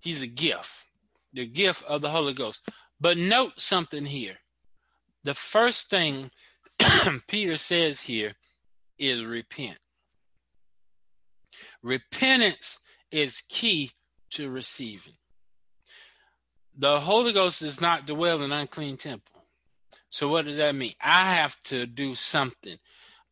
he's 0.00 0.22
a 0.22 0.26
gift, 0.26 0.86
the 1.32 1.46
gift 1.46 1.84
of 1.84 2.02
the 2.02 2.10
Holy 2.10 2.34
Ghost. 2.34 2.68
But 3.00 3.16
note 3.16 3.60
something 3.60 4.06
here. 4.06 4.38
The 5.22 5.34
first 5.34 5.88
thing 5.88 6.30
Peter 7.28 7.56
says 7.56 8.00
here 8.00 8.32
is 8.98 9.24
repent. 9.24 9.78
Repentance 11.84 12.80
is 13.10 13.42
key 13.48 13.90
to 14.30 14.48
receiving. 14.48 15.12
The 16.76 16.98
Holy 16.98 17.32
Ghost 17.32 17.60
does 17.60 17.80
not 17.80 18.06
dwell 18.06 18.38
in 18.38 18.50
an 18.50 18.58
unclean 18.58 18.96
temple. 18.96 19.44
So 20.08 20.28
what 20.28 20.46
does 20.46 20.56
that 20.56 20.74
mean? 20.74 20.94
I 21.00 21.34
have 21.34 21.60
to 21.66 21.86
do 21.86 22.14
something. 22.14 22.78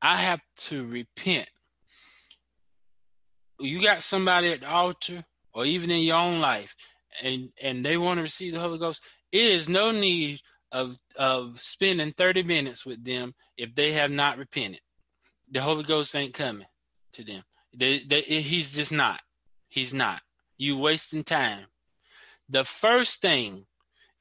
I 0.02 0.18
have 0.18 0.42
to 0.58 0.86
repent. 0.86 1.48
You 3.58 3.80
got 3.82 4.02
somebody 4.02 4.52
at 4.52 4.60
the 4.60 4.70
altar 4.70 5.24
or 5.54 5.64
even 5.64 5.90
in 5.90 6.00
your 6.00 6.18
own 6.18 6.40
life 6.40 6.76
and 7.22 7.50
and 7.62 7.84
they 7.84 7.96
want 7.96 8.18
to 8.18 8.22
receive 8.22 8.52
the 8.52 8.60
Holy 8.60 8.78
Ghost, 8.78 9.02
it 9.30 9.40
is 9.40 9.68
no 9.68 9.90
need 9.90 10.40
of 10.70 10.98
of 11.16 11.58
spending 11.58 12.12
30 12.12 12.42
minutes 12.42 12.84
with 12.84 13.02
them 13.02 13.34
if 13.56 13.74
they 13.74 13.92
have 13.92 14.10
not 14.10 14.38
repented. 14.38 14.80
The 15.50 15.62
Holy 15.62 15.84
Ghost 15.84 16.14
ain't 16.14 16.34
coming 16.34 16.66
to 17.12 17.24
them. 17.24 17.42
He's 17.78 18.72
just 18.72 18.92
not. 18.92 19.22
He's 19.68 19.94
not. 19.94 20.22
You 20.58 20.76
wasting 20.76 21.24
time. 21.24 21.66
The 22.48 22.64
first 22.64 23.20
thing 23.22 23.66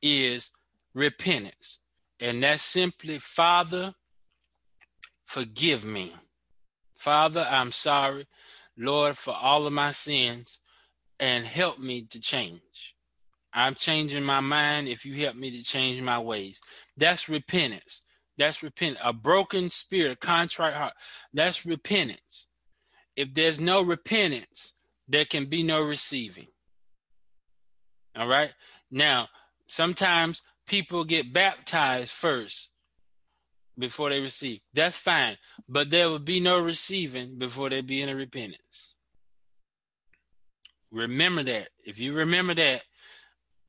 is 0.02 0.52
repentance. 0.96 1.80
And 2.20 2.44
that's 2.44 2.64
simply, 2.64 3.18
Father, 3.20 3.96
forgive 5.26 5.84
me. 5.84 6.14
Father, 6.96 7.48
I'm 7.50 7.72
sorry, 7.72 8.28
Lord, 8.78 9.18
for 9.18 9.34
all 9.34 9.66
of 9.66 9.74
my 9.74 9.92
sins, 9.92 10.60
and 11.20 11.46
help 11.46 11.80
me 11.80 12.04
to 12.10 12.20
change. 12.20 12.96
I'm 13.54 13.76
changing 13.76 14.24
my 14.24 14.40
mind 14.40 14.88
if 14.88 15.06
you 15.06 15.14
help 15.16 15.36
me 15.36 15.52
to 15.52 15.64
change 15.64 16.02
my 16.02 16.20
ways. 16.20 16.62
That's 16.96 17.28
repentance. 17.28 18.04
That's 18.38 18.64
repent. 18.64 18.98
A 19.04 19.14
broken 19.14 19.70
spirit, 19.70 20.12
a 20.12 20.16
contrite 20.16 20.74
heart. 20.74 20.94
That's 21.34 21.66
repentance 21.66 22.48
if 23.16 23.34
there's 23.34 23.60
no 23.60 23.82
repentance, 23.82 24.76
there 25.08 25.26
can 25.26 25.46
be 25.46 25.64
no 25.64 25.82
receiving. 25.82 26.48
All 28.16 28.28
right. 28.28 28.54
Now, 28.90 29.28
sometimes 29.68 30.42
people 30.68 31.04
get 31.04 31.34
baptized 31.34 32.12
first 32.12 32.72
before 33.78 34.10
they 34.10 34.20
receive. 34.20 34.62
That's 34.74 34.98
fine. 34.98 35.38
But 35.68 35.90
there 35.90 36.10
will 36.10 36.20
be 36.20 36.40
no 36.40 36.60
receiving 36.60 37.38
before 37.38 37.70
they 37.70 37.82
be 37.82 38.02
in 38.02 38.10
a 38.10 38.16
repentance. 38.16 38.96
Remember 40.92 41.44
that. 41.44 41.70
If 41.86 42.00
you 42.00 42.14
remember 42.14 42.54
that 42.56 42.84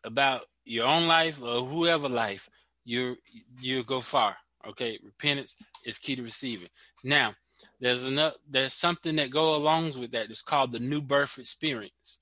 about 0.04 0.42
your 0.64 0.86
own 0.86 1.06
life 1.06 1.40
or 1.40 1.64
whoever 1.64 2.08
life, 2.08 2.48
you 2.84 3.16
you'll 3.60 3.84
go 3.84 4.00
far. 4.00 4.36
Okay, 4.66 4.98
repentance 5.04 5.56
is 5.84 5.98
key 5.98 6.16
to 6.16 6.22
receiving. 6.22 6.68
Now, 7.04 7.34
there's 7.82 8.04
another 8.04 8.36
there's 8.48 8.72
something 8.72 9.16
that 9.16 9.30
go 9.30 9.56
along 9.56 9.98
with 9.98 10.12
that. 10.12 10.30
It's 10.30 10.40
called 10.40 10.70
the 10.70 10.78
new 10.78 11.02
birth 11.02 11.36
experience. 11.36 12.18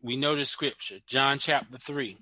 We 0.00 0.16
know 0.16 0.36
the 0.36 0.44
scripture, 0.44 0.98
John 1.08 1.38
chapter 1.38 1.76
three. 1.76 2.16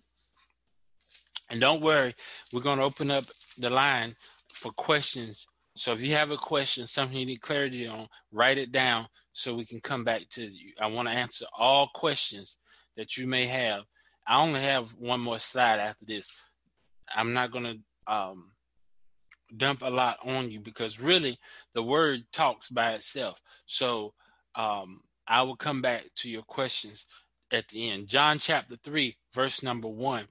And 1.51 1.61
don't 1.61 1.83
worry, 1.83 2.15
we're 2.53 2.63
going 2.63 2.79
to 2.79 2.85
open 2.85 3.11
up 3.11 3.25
the 3.59 3.69
line 3.69 4.17
for 4.51 4.73
questions. 4.73 5.47
So 5.77 5.93
if 5.93 6.01
you 6.01 6.15
have 6.15 6.31
a 6.31 6.37
question, 6.37 6.87
something 6.87 7.19
you 7.19 7.27
need 7.27 7.43
clarity 7.43 7.87
on, 7.87 8.09
write 8.33 8.57
it 8.57 8.73
down 8.73 9.09
so 9.33 9.55
we 9.55 9.67
can 9.67 9.81
come 9.81 10.03
back 10.03 10.23
to 10.31 10.45
you. 10.45 10.73
I 10.81 10.87
want 10.87 11.09
to 11.09 11.15
answer 11.15 11.45
all 11.57 11.91
questions 11.95 12.57
that 12.97 13.19
you 13.19 13.27
may 13.27 13.47
have. 13.47 13.83
I 14.27 14.41
only 14.41 14.61
have 14.61 14.91
one 14.93 15.21
more 15.21 15.39
slide 15.39 15.81
after 15.81 16.07
this. 16.07 16.33
I'm 17.15 17.35
not 17.35 17.51
going 17.51 17.65
to 17.65 18.13
um, 18.13 18.50
dump 19.57 19.83
a 19.83 19.91
lot 19.91 20.19
on 20.27 20.51
you 20.51 20.61
because 20.61 21.01
really 21.01 21.39
the 21.75 21.83
word 21.83 22.25
talks 22.33 22.69
by 22.69 22.93
itself. 22.93 23.41
So 23.67 24.15
um, 24.55 25.03
I 25.27 25.43
will 25.43 25.57
come 25.57 25.83
back 25.83 26.07
to 26.17 26.31
your 26.31 26.43
questions 26.43 27.07
at 27.53 27.69
the 27.69 27.91
end. 27.91 28.09
John 28.09 28.39
chapter 28.39 28.77
3, 28.77 29.17
verse 29.33 29.63
number 29.63 29.89
1. 29.89 30.27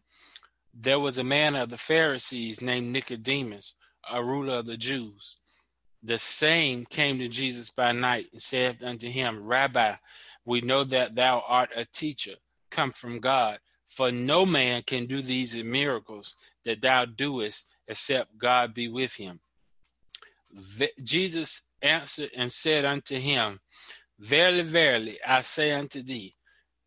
There 0.73 0.99
was 0.99 1.17
a 1.17 1.23
man 1.23 1.55
of 1.55 1.69
the 1.69 1.77
Pharisees 1.77 2.61
named 2.61 2.87
Nicodemus, 2.87 3.75
a 4.09 4.23
ruler 4.23 4.55
of 4.59 4.65
the 4.65 4.77
Jews. 4.77 5.37
The 6.01 6.17
same 6.17 6.85
came 6.85 7.19
to 7.19 7.27
Jesus 7.27 7.69
by 7.69 7.91
night 7.91 8.27
and 8.31 8.41
said 8.41 8.77
unto 8.83 9.09
him, 9.09 9.43
Rabbi, 9.43 9.95
we 10.45 10.61
know 10.61 10.83
that 10.85 11.15
thou 11.15 11.43
art 11.47 11.71
a 11.75 11.85
teacher, 11.85 12.35
come 12.71 12.91
from 12.91 13.19
God, 13.19 13.59
for 13.85 14.11
no 14.11 14.45
man 14.45 14.83
can 14.83 15.07
do 15.07 15.21
these 15.21 15.55
miracles 15.63 16.37
that 16.63 16.81
thou 16.81 17.05
doest 17.05 17.67
except 17.89 18.37
God 18.37 18.73
be 18.73 18.87
with 18.87 19.15
him. 19.15 19.41
Jesus 21.03 21.63
answered 21.81 22.29
and 22.35 22.51
said 22.51 22.85
unto 22.85 23.17
him, 23.17 23.59
Verily, 24.19 24.61
verily, 24.61 25.17
I 25.27 25.41
say 25.41 25.71
unto 25.71 26.03
thee, 26.03 26.35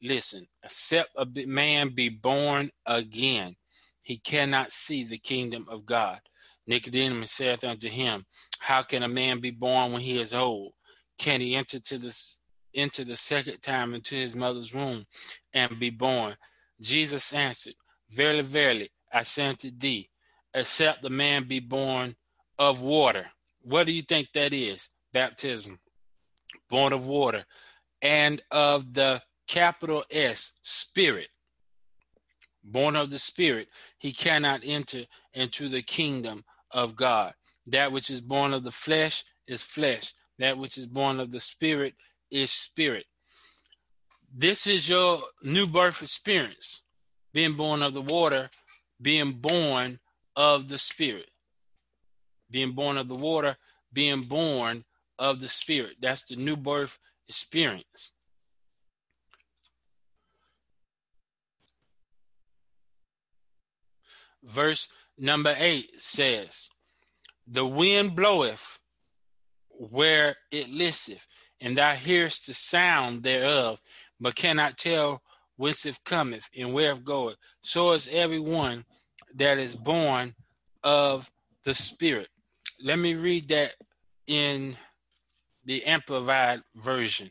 listen, 0.01 0.47
except 0.63 1.11
a 1.17 1.27
man 1.47 1.91
be 1.91 2.09
born 2.09 2.71
again, 2.87 3.57
he 4.01 4.17
cannot 4.17 4.73
see 4.73 5.05
the 5.05 5.19
kingdom 5.19 5.67
of 5.69 5.85
God. 5.85 6.21
Nicodemus 6.67 7.33
saith 7.33 7.65
unto 7.65 7.89
him, 7.89 8.25
How 8.61 8.83
can 8.83 9.03
a 9.03 9.09
man 9.09 9.41
be 9.41 9.51
born 9.51 9.93
when 9.93 10.03
he 10.03 10.21
is 10.21 10.33
old? 10.33 10.73
Can 11.19 11.41
he 11.41 11.55
enter 11.55 11.81
to 11.81 11.99
the 11.99 12.17
into 12.75 13.05
the 13.05 13.17
second 13.17 13.61
time 13.61 13.95
into 13.95 14.15
his 14.15 14.35
mother's 14.35 14.73
womb 14.73 15.05
and 15.53 15.79
be 15.79 15.91
born? 15.91 16.37
Jesus 16.81 17.33
answered, 17.33 17.75
Verily, 18.11 18.43
verily, 18.43 18.91
I 19.13 19.23
say 19.23 19.47
unto 19.47 19.71
thee, 19.77 20.09
except 20.55 21.03
the 21.03 21.11
man 21.11 21.45
be 21.45 21.61
born 21.61 22.17
of 22.59 22.83
water. 22.83 23.31
What 23.63 23.87
do 23.87 23.93
you 23.93 24.03
think 24.03 24.29
that 24.35 24.53
is? 24.53 24.91
Baptism. 25.13 25.79
Born 26.69 26.93
of 26.93 27.07
water 27.07 27.45
and 28.01 28.43
of 28.51 28.95
the 28.95 29.23
capital 29.47 30.05
S, 30.11 30.53
Spirit 30.63 31.29
born 32.65 32.97
of 32.97 33.11
the 33.11 33.19
Spirit, 33.19 33.69
he 33.99 34.13
cannot 34.13 34.61
enter 34.65 35.05
into 35.35 35.69
the 35.69 35.83
kingdom 35.83 36.45
of 36.71 36.97
God. 36.97 37.35
That 37.67 37.93
which 37.93 38.11
is 38.11 38.21
born 38.21 38.53
of 38.53 38.65
the 38.65 38.71
flesh 38.71 39.25
is 39.47 39.63
flesh. 39.63 40.15
That 40.39 40.59
which 40.59 40.79
is 40.79 40.87
born 40.87 41.21
of 41.21 41.31
the 41.31 41.41
Spirit 41.41 41.95
is 42.31 42.51
spirit. 42.51 43.07
This 44.35 44.67
is 44.67 44.89
your 44.89 45.21
new 45.45 45.67
birth 45.67 46.03
experience 46.03 46.83
being 47.33 47.55
born 47.55 47.83
of 47.83 47.95
the 47.95 48.03
water, 48.03 48.51
being 49.01 49.33
born 49.33 49.99
of 50.37 50.69
the 50.69 50.79
Spirit. 50.79 51.31
Being 52.51 52.73
born 52.73 52.99
of 52.99 53.09
the 53.09 53.19
water, 53.19 53.57
being 53.93 54.23
born 54.23 54.85
of 55.19 55.41
the 55.41 55.49
Spirit. 55.49 55.97
That's 56.01 56.25
the 56.25 56.37
new 56.37 56.57
birth 56.57 56.99
experience. 57.29 58.13
verse 64.43 64.89
number 65.19 65.55
8 65.57 66.01
says, 66.01 66.69
The 67.47 67.67
wind 67.67 68.17
bloweth 68.17 68.79
where 69.69 70.37
it 70.51 70.69
listeth, 70.69 71.27
and 71.61 71.77
thou 71.77 71.95
hearest 71.95 72.47
the 72.47 72.55
sound 72.55 73.23
thereof, 73.23 73.81
but 74.21 74.35
cannot 74.35 74.79
tell 74.79 75.23
whence 75.57 75.87
it 75.87 75.99
cometh 76.05 76.49
and 76.57 76.73
where 76.73 76.93
it 76.93 77.05
goeth. 77.05 77.37
So 77.63 77.93
is 77.93 78.09
everyone 78.11 78.85
that 79.37 79.59
is 79.59 79.77
born 79.77 80.35
of 80.83 81.31
the 81.65 81.75
Spirit. 81.75 82.29
Let 82.83 82.99
me 82.99 83.15
read 83.15 83.49
that 83.49 83.75
in 84.27 84.77
the 85.65 85.85
Amplified 85.85 86.63
Version. 86.75 87.31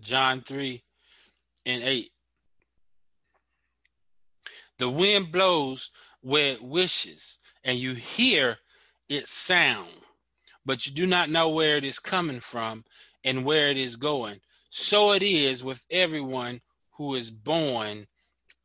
John 0.00 0.40
3 0.40 0.82
and 1.66 1.82
8. 1.82 2.10
The 4.78 4.88
wind 4.88 5.32
blows 5.32 5.90
where 6.20 6.52
it 6.52 6.62
wishes, 6.62 7.40
and 7.64 7.78
you 7.78 7.94
hear 7.94 8.58
its 9.08 9.30
sound, 9.30 9.88
but 10.68 10.86
you 10.86 10.92
do 10.92 11.06
not 11.06 11.30
know 11.30 11.48
where 11.48 11.78
it 11.78 11.84
is 11.84 11.98
coming 11.98 12.40
from 12.40 12.84
and 13.24 13.42
where 13.42 13.68
it 13.68 13.78
is 13.78 13.96
going. 13.96 14.38
So 14.68 15.12
it 15.12 15.22
is 15.22 15.64
with 15.64 15.86
everyone 15.90 16.60
who 16.98 17.14
is 17.14 17.30
born 17.30 18.06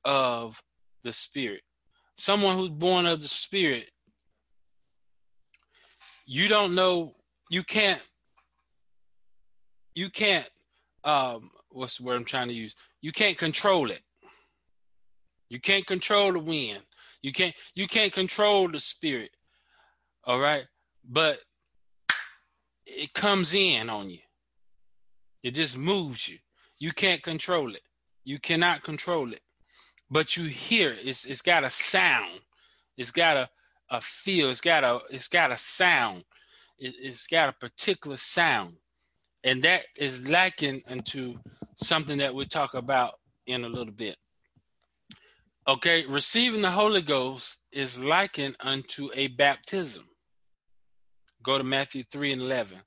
of 0.03 0.61
the 1.05 1.13
Spirit. 1.13 1.61
Someone 2.17 2.57
who's 2.57 2.71
born 2.71 3.05
of 3.05 3.21
the 3.21 3.29
Spirit, 3.29 3.89
you 6.25 6.49
don't 6.49 6.75
know, 6.75 7.15
you 7.49 7.63
can't, 7.63 8.01
you 9.95 10.09
can't 10.09 10.49
um, 11.05 11.51
what's 11.69 11.99
the 11.99 12.03
word 12.03 12.17
I'm 12.17 12.25
trying 12.25 12.49
to 12.49 12.53
use? 12.53 12.75
You 13.01 13.13
can't 13.13 13.37
control 13.37 13.89
it. 13.89 14.01
You 15.47 15.61
can't 15.61 15.87
control 15.87 16.33
the 16.33 16.39
wind. 16.39 16.79
You 17.21 17.31
can't 17.31 17.55
you 17.75 17.87
can't 17.87 18.11
control 18.11 18.67
the 18.67 18.79
spirit. 18.79 19.31
All 20.25 20.39
right? 20.39 20.65
But 21.07 21.39
it 22.85 23.13
comes 23.13 23.53
in 23.53 23.89
on 23.89 24.09
you. 24.09 24.19
It 25.41 25.55
just 25.55 25.77
moves 25.77 26.27
you. 26.27 26.37
You 26.79 26.91
can't 26.91 27.21
control 27.21 27.73
it. 27.73 27.81
You 28.23 28.39
cannot 28.39 28.83
control 28.83 29.33
it. 29.33 29.41
But 30.09 30.37
you 30.37 30.45
hear 30.45 30.91
it. 30.91 30.99
It's 31.03 31.25
it's 31.25 31.41
got 31.41 31.63
a 31.63 31.69
sound. 31.69 32.41
It's 32.97 33.11
got 33.11 33.37
a, 33.37 33.49
a 33.89 34.01
feel. 34.01 34.49
It's 34.49 34.61
got 34.61 34.83
a 34.83 34.99
it's 35.09 35.27
got 35.27 35.51
a 35.51 35.57
sound. 35.57 36.23
It, 36.77 36.95
it's 36.99 37.27
got 37.27 37.49
a 37.49 37.53
particular 37.53 38.17
sound 38.17 38.77
and 39.43 39.63
that 39.63 39.85
is 39.97 40.27
lacking 40.27 40.81
into 40.87 41.39
something 41.75 42.17
that 42.19 42.33
we'll 42.33 42.45
talk 42.45 42.73
about 42.73 43.19
in 43.45 43.63
a 43.63 43.69
little 43.69 43.93
bit. 43.93 44.17
Okay, 45.67 46.05
receiving 46.05 46.61
the 46.61 46.71
Holy 46.71 47.01
Ghost 47.01 47.59
is 47.71 47.97
likened 47.97 48.55
unto 48.59 49.09
a 49.15 49.27
baptism. 49.27 50.05
Go 51.43 51.57
to 51.57 51.63
Matthew 51.63 52.03
3 52.03 52.33
and 52.33 52.41
11. 52.41 52.77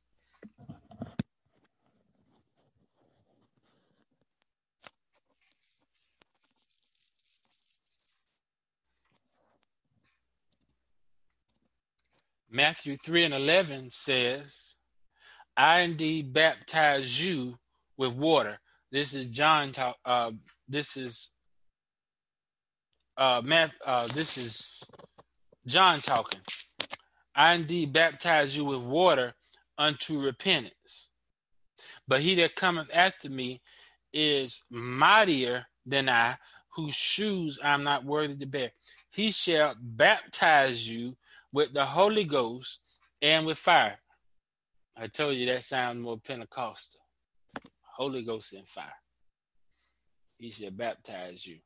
Matthew 12.51 12.97
3 12.97 13.25
and 13.25 13.35
11 13.35 13.91
says, 13.91 14.77
I 15.55 15.81
indeed 15.81 16.33
baptize 16.33 17.23
you 17.23 17.59
with 17.99 18.15
water. 18.15 18.59
This 18.91 19.13
is 19.13 19.29
John. 19.29 19.73
Uh, 20.03 20.31
this 20.67 20.97
is 20.97 21.31
uh, 23.19 23.43
Matt. 23.45 23.73
Uh, 23.85 24.07
this 24.07 24.39
is 24.39 24.83
John 25.67 25.99
talking. 25.99 26.41
I 27.37 27.53
indeed 27.53 27.93
baptize 27.93 28.57
you 28.57 28.65
with 28.65 28.81
water 28.81 29.35
unto 29.77 30.19
repentance. 30.19 31.11
But 32.09 32.23
he 32.23 32.35
that 32.37 32.57
cometh 32.57 32.89
after 32.95 33.29
me 33.29 33.61
is 34.11 34.63
mightier 34.71 35.67
than 35.85 36.09
I, 36.09 36.37
whose 36.75 36.95
shoes 36.95 37.59
I'm 37.63 37.85
not 37.85 38.05
worthy 38.05 38.37
to 38.37 38.47
bear. 38.47 38.71
He 39.11 39.31
shall 39.33 39.75
baptize 39.79 40.89
you 40.89 41.17
with 41.53 41.75
the 41.75 41.85
Holy 41.85 42.25
Ghost 42.25 42.81
and 43.21 43.45
with 43.45 43.59
fire. 43.59 43.99
I 44.97 45.09
told 45.09 45.37
you 45.37 45.47
that 45.47 45.63
sounds 45.63 46.01
more 46.01 46.19
Pentecostal. 46.19 47.01
Holy 47.97 48.23
Ghost 48.23 48.55
and 48.55 48.67
fire. 48.67 48.93
He 50.39 50.51
shall 50.51 50.71
baptize 50.71 51.47
you 51.47 51.59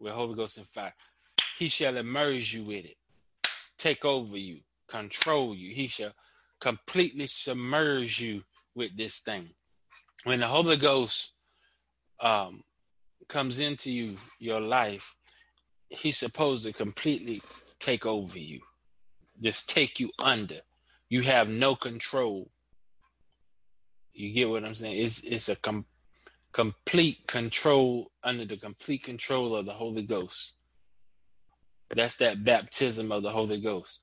with 0.00 0.12
Holy 0.12 0.34
Ghost 0.34 0.58
and 0.58 0.66
fire. 0.66 0.94
He 1.58 1.68
shall 1.68 1.96
immerse 1.96 2.52
you 2.52 2.64
with 2.64 2.84
it, 2.84 2.96
take 3.76 4.04
over 4.04 4.36
you, 4.36 4.60
control 4.88 5.54
you. 5.54 5.74
He 5.74 5.86
shall 5.86 6.12
completely 6.60 7.26
submerge 7.26 8.20
you 8.20 8.42
with 8.74 8.96
this 8.96 9.20
thing. 9.20 9.50
When 10.24 10.40
the 10.40 10.48
Holy 10.48 10.76
Ghost 10.76 11.34
um, 12.20 12.62
comes 13.28 13.60
into 13.60 13.90
you, 13.90 14.16
your 14.38 14.60
life, 14.60 15.14
he's 15.88 16.18
supposed 16.18 16.64
to 16.64 16.72
completely 16.72 17.40
take 17.78 18.06
over 18.06 18.38
you, 18.38 18.60
just 19.40 19.68
take 19.68 20.00
you 20.00 20.10
under. 20.18 20.60
You 21.08 21.22
have 21.22 21.48
no 21.48 21.74
control. 21.74 22.50
You 24.12 24.32
get 24.32 24.50
what 24.50 24.64
I'm 24.64 24.74
saying? 24.74 25.00
It's 25.00 25.22
it's 25.22 25.48
a 25.48 25.56
com- 25.56 25.86
complete 26.52 27.26
control 27.26 28.10
under 28.22 28.44
the 28.44 28.56
complete 28.56 29.04
control 29.04 29.54
of 29.54 29.64
the 29.64 29.72
Holy 29.72 30.02
Ghost. 30.02 30.54
That's 31.94 32.16
that 32.16 32.44
baptism 32.44 33.10
of 33.12 33.22
the 33.22 33.30
Holy 33.30 33.60
Ghost, 33.60 34.02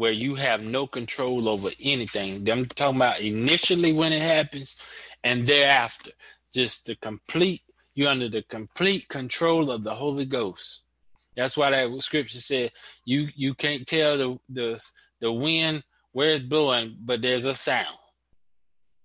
where 0.00 0.12
you 0.12 0.34
have 0.34 0.64
no 0.64 0.86
control 0.86 1.46
over 1.46 1.68
anything. 1.78 2.48
I'm 2.48 2.64
talking 2.64 2.96
about 2.96 3.20
initially 3.20 3.92
when 3.92 4.14
it 4.14 4.22
happens, 4.22 4.80
and 5.22 5.46
thereafter, 5.46 6.12
just 6.54 6.86
the 6.86 6.96
complete. 6.96 7.60
You're 7.94 8.08
under 8.08 8.30
the 8.30 8.40
complete 8.40 9.10
control 9.10 9.70
of 9.70 9.84
the 9.84 9.94
Holy 9.94 10.24
Ghost. 10.24 10.84
That's 11.36 11.54
why 11.54 11.70
that 11.70 12.02
scripture 12.02 12.40
said 12.40 12.72
you 13.04 13.28
you 13.36 13.52
can't 13.52 13.86
tell 13.86 14.16
the 14.16 14.38
the 14.48 14.82
the 15.20 15.30
wind 15.30 15.82
where 16.12 16.30
it's 16.30 16.46
blowing, 16.46 16.96
but 16.98 17.20
there's 17.20 17.44
a 17.44 17.52
sound. 17.52 17.94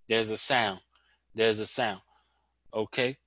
There's 0.07 0.31
a 0.31 0.37
sound. 0.37 0.79
There's 1.33 1.59
a 1.59 1.65
sound. 1.65 1.99
Okay. 2.73 3.17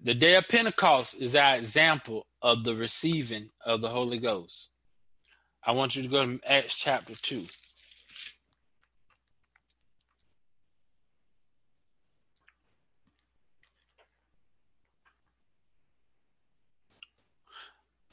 The 0.00 0.14
day 0.14 0.36
of 0.36 0.46
Pentecost 0.46 1.20
is 1.20 1.34
our 1.34 1.56
example 1.56 2.28
of 2.40 2.62
the 2.62 2.76
receiving 2.76 3.50
of 3.64 3.80
the 3.80 3.88
Holy 3.88 4.18
Ghost. 4.18 4.70
I 5.68 5.72
want 5.72 5.96
you 5.96 6.02
to 6.04 6.08
go 6.08 6.24
to 6.24 6.40
Acts 6.46 6.78
chapter 6.78 7.14
2. 7.20 7.44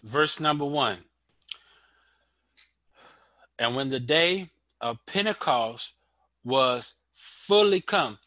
Verse 0.02 0.40
number 0.40 0.66
1. 0.66 0.98
And 3.60 3.76
when 3.76 3.92
the 3.92 4.00
day 4.00 4.50
of 4.82 4.98
Pentecost 5.06 5.94
was 6.44 6.96
fully 7.14 7.82
come, 7.82 8.18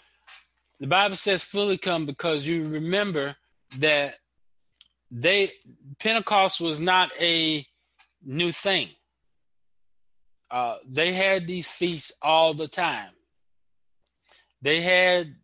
the 0.79 0.87
Bible 0.87 1.17
says 1.17 1.43
fully 1.43 1.79
come 1.79 2.07
because 2.07 2.47
you 2.47 2.69
remember 2.69 3.35
that 3.79 4.15
they 5.11 5.51
Pentecost 5.99 6.61
was 6.61 6.79
not 6.79 7.11
a 7.21 7.67
new 8.25 8.53
thing. 8.53 8.91
Uh, 10.51 10.77
they 10.89 11.13
had 11.13 11.47
these 11.47 11.71
feasts 11.71 12.13
all 12.23 12.55
the 12.55 12.69
time. 12.69 13.11
They 14.63 14.81
had 14.81 15.35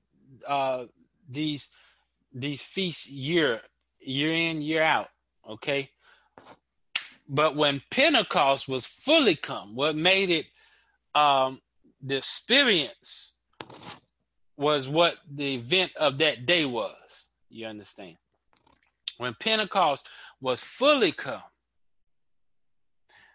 uh, 0.47 0.87
these 1.29 1.69
these 2.33 2.63
feasts 2.63 3.09
year 3.09 3.61
year 4.01 4.33
in 4.33 4.63
year 4.63 4.83
out. 4.83 5.09
Okay, 5.49 5.91
but 7.29 7.57
when 7.57 7.83
Pentecost 7.91 8.69
was 8.69 8.87
fully 8.87 9.35
come, 9.35 9.75
what 9.75 9.97
made 9.97 10.31
it 10.31 10.47
um, 11.15 11.61
the 12.01 12.17
experience 12.17 13.33
was 14.57 14.89
what 14.89 15.17
the 15.31 15.55
event 15.55 15.93
of 15.97 16.19
that 16.19 16.47
day 16.47 16.65
was. 16.65 17.29
You 17.49 17.67
understand? 17.67 18.17
when 19.23 19.35
Pentecost 19.35 20.09
was 20.41 20.61
fully 20.61 21.13
come, 21.13 21.43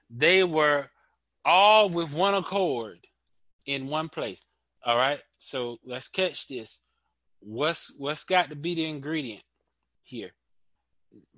they 0.09 0.43
were 0.43 0.89
all 1.47 1.89
with 1.89 2.13
one 2.13 2.35
accord 2.35 3.07
in 3.65 3.87
one 3.87 4.09
place. 4.09 4.43
All 4.85 4.97
right. 4.97 5.19
So 5.39 5.77
let's 5.85 6.09
catch 6.09 6.47
this. 6.47 6.81
What's 7.39 7.91
what's 7.97 8.25
got 8.25 8.49
to 8.49 8.55
be 8.55 8.75
the 8.75 8.85
ingredient 8.85 9.43
here? 10.03 10.31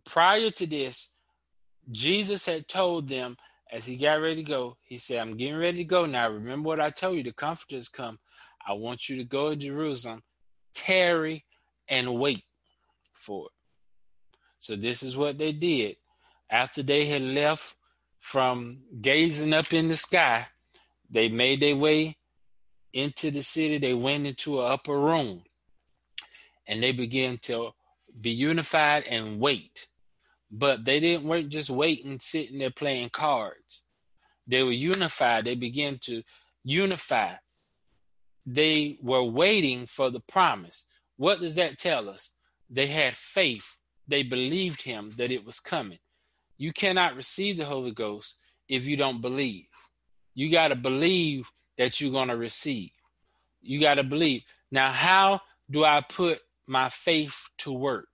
Prior 0.05 0.49
to 0.49 0.65
this, 0.65 1.13
Jesus 1.91 2.45
had 2.45 2.67
told 2.67 3.07
them 3.07 3.37
as 3.71 3.85
he 3.85 3.97
got 3.97 4.19
ready 4.19 4.37
to 4.37 4.43
go, 4.43 4.77
he 4.83 4.97
said, 4.97 5.19
I'm 5.19 5.37
getting 5.37 5.57
ready 5.57 5.77
to 5.77 5.83
go 5.83 6.05
now. 6.05 6.29
Remember 6.29 6.67
what 6.67 6.79
I 6.79 6.89
told 6.89 7.17
you, 7.17 7.23
the 7.23 7.31
comforters 7.31 7.87
come. 7.87 8.17
I 8.67 8.73
want 8.73 9.09
you 9.09 9.17
to 9.17 9.23
go 9.23 9.51
to 9.51 9.55
Jerusalem, 9.55 10.23
tarry 10.73 11.45
and 11.87 12.15
wait 12.15 12.43
for 13.13 13.45
it. 13.45 13.51
So 14.57 14.75
this 14.75 15.03
is 15.03 15.15
what 15.15 15.37
they 15.37 15.51
did. 15.51 15.97
After 16.49 16.81
they 16.81 17.05
had 17.05 17.21
left 17.21 17.75
from 18.19 18.79
gazing 19.01 19.53
up 19.53 19.73
in 19.73 19.87
the 19.87 19.97
sky, 19.97 20.47
they 21.09 21.29
made 21.29 21.61
their 21.61 21.75
way 21.75 22.17
into 22.93 23.31
the 23.31 23.41
city. 23.41 23.77
They 23.77 23.93
went 23.93 24.27
into 24.27 24.61
an 24.61 24.71
upper 24.71 24.99
room 24.99 25.43
and 26.67 26.83
they 26.83 26.91
began 26.91 27.37
to 27.39 27.71
be 28.19 28.31
unified 28.31 29.05
and 29.09 29.39
wait. 29.39 29.87
But 30.51 30.85
they 30.85 30.99
didn't 30.99 31.27
wait 31.27 31.49
just 31.49 31.69
waiting, 31.69 32.19
sitting 32.19 32.59
there 32.59 32.71
playing 32.71 33.09
cards. 33.09 33.83
They 34.47 34.63
were 34.63 34.71
unified. 34.71 35.45
They 35.45 35.55
began 35.55 35.99
to 36.03 36.23
unify. 36.63 37.33
They 38.45 38.97
were 39.01 39.23
waiting 39.23 39.85
for 39.85 40.09
the 40.09 40.19
promise. 40.19 40.85
What 41.17 41.39
does 41.39 41.55
that 41.55 41.77
tell 41.77 42.09
us? 42.09 42.31
They 42.69 42.87
had 42.87 43.13
faith 43.13 43.77
they 44.09 44.23
believed 44.23 44.81
him 44.81 45.13
that 45.17 45.31
it 45.31 45.45
was 45.45 45.59
coming. 45.59 45.99
You 46.59 46.73
cannot 46.73 47.15
receive 47.15 47.57
the 47.57 47.65
Holy 47.65 47.91
Ghost 47.91 48.37
if 48.67 48.85
you 48.85 48.97
don't 48.97 49.21
believe. 49.21 49.65
You 50.35 50.51
got 50.51 50.67
to 50.67 50.75
believe 50.75 51.49
that 51.77 51.99
you're 51.99 52.11
going 52.11 52.27
to 52.27 52.37
receive. 52.37 52.91
You 53.61 53.79
got 53.79 53.95
to 53.95 54.03
believe. 54.03 54.43
Now, 54.69 54.91
how 54.91 55.41
do 55.71 55.85
I 55.85 56.01
put 56.01 56.41
my 56.67 56.89
faith 56.89 57.47
to 57.59 57.71
work? 57.71 58.09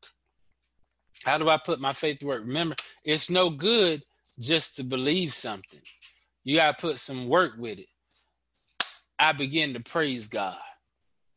How 1.25 1.39
do 1.39 1.49
I 1.49 1.57
put 1.57 1.79
my 1.79 1.91
faith 1.91 2.19
to 2.19 2.27
work? 2.27 2.43
Remember, 2.45 2.75
it's 3.03 3.31
no 3.31 3.49
good 3.49 4.03
just 4.39 4.75
to 4.75 4.83
believe 4.83 5.33
something. 5.33 5.81
You 6.43 6.57
got 6.57 6.77
to 6.77 6.81
put 6.81 6.99
some 6.99 7.27
work 7.27 7.53
with 7.57 7.79
it. 7.79 7.87
I 9.17 9.31
begin 9.31 9.73
to 9.73 9.79
praise 9.79 10.27
God. 10.27 10.59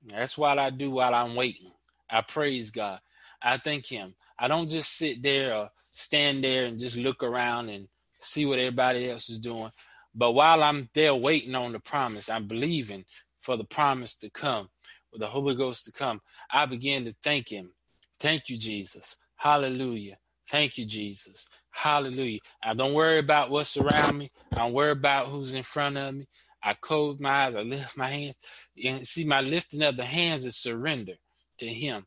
That's 0.07 0.37
what 0.37 0.59
I 0.59 0.69
do 0.69 0.91
while 0.91 1.15
I'm 1.15 1.35
waiting. 1.35 1.73
I 2.11 2.21
praise 2.21 2.71
God. 2.71 3.01
I 3.41 3.57
thank 3.57 3.87
Him. 3.87 4.15
I 4.39 4.47
don't 4.49 4.69
just 4.69 4.97
sit 4.97 5.23
there 5.23 5.55
or 5.55 5.71
stand 5.99 6.45
there 6.45 6.67
and 6.67 6.79
just 6.79 6.97
look 6.97 7.25
around 7.25 7.69
and 7.71 7.89
see 8.13 8.47
what 8.47 8.61
everybody 8.61 9.11
else 9.11 9.29
is 9.29 9.41
doing. 9.41 9.71
But 10.15 10.33
while 10.33 10.63
I'm 10.63 10.89
there 10.95 11.15
waiting 11.15 11.57
on 11.57 11.73
the 11.73 11.81
promise, 11.81 12.31
I'm 12.31 12.47
believing 12.47 13.05
for 13.41 13.57
the 13.57 13.65
promise 13.65 14.17
to 14.19 14.31
come, 14.31 14.69
for 15.11 15.19
the 15.19 15.27
Holy 15.27 15.57
Ghost 15.57 15.87
to 15.87 15.93
come. 15.93 16.21
I 16.53 16.67
begin 16.67 17.05
to 17.07 17.15
thank 17.23 17.49
Him. 17.49 17.73
Thank 18.21 18.49
you, 18.49 18.57
Jesus. 18.57 19.17
Hallelujah. 19.37 20.19
Thank 20.49 20.79
you, 20.79 20.87
Jesus. 20.87 21.49
Hallelujah. 21.71 22.41
I 22.63 22.75
don't 22.75 22.95
worry 22.95 23.19
about 23.19 23.51
what's 23.51 23.77
around 23.77 24.19
me. 24.19 24.31
I 24.53 24.59
don't 24.59 24.73
worry 24.73 24.93
about 24.93 25.27
who's 25.27 25.55
in 25.55 25.65
front 25.65 25.97
of 25.97 26.15
me. 26.15 26.27
I 26.63 26.75
close 26.75 27.19
my 27.19 27.31
eyes. 27.31 27.57
I 27.57 27.63
lift 27.63 27.97
my 27.97 28.09
hands. 28.09 28.39
And 28.85 29.07
see, 29.07 29.25
my 29.25 29.41
lifting 29.41 29.83
of 29.83 29.97
the 29.97 30.05
hands 30.05 30.45
is 30.45 30.57
surrender 30.57 31.15
to 31.59 31.67
Him. 31.67 32.07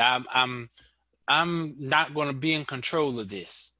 I'm, 0.00 0.26
I'm 0.32 0.70
I'm 1.26 1.74
not 1.78 2.14
going 2.14 2.28
to 2.28 2.34
be 2.34 2.54
in 2.54 2.64
control 2.64 3.18
of 3.18 3.28
this. 3.28 3.72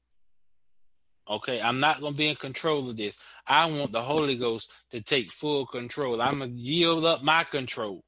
Okay, 1.27 1.59
I'm 1.59 1.79
not 1.79 2.01
going 2.01 2.13
to 2.13 2.17
be 2.17 2.27
in 2.27 2.35
control 2.35 2.87
of 2.89 2.97
this. 2.97 3.17
I 3.47 3.65
want 3.65 3.91
the 3.91 4.01
Holy 4.01 4.35
Ghost 4.35 4.71
to 4.91 5.01
take 5.01 5.31
full 5.31 5.65
control. 5.65 6.21
I'm 6.21 6.39
going 6.39 6.51
to 6.51 6.57
yield 6.57 7.05
up 7.05 7.23
my 7.23 7.43
control. 7.43 8.03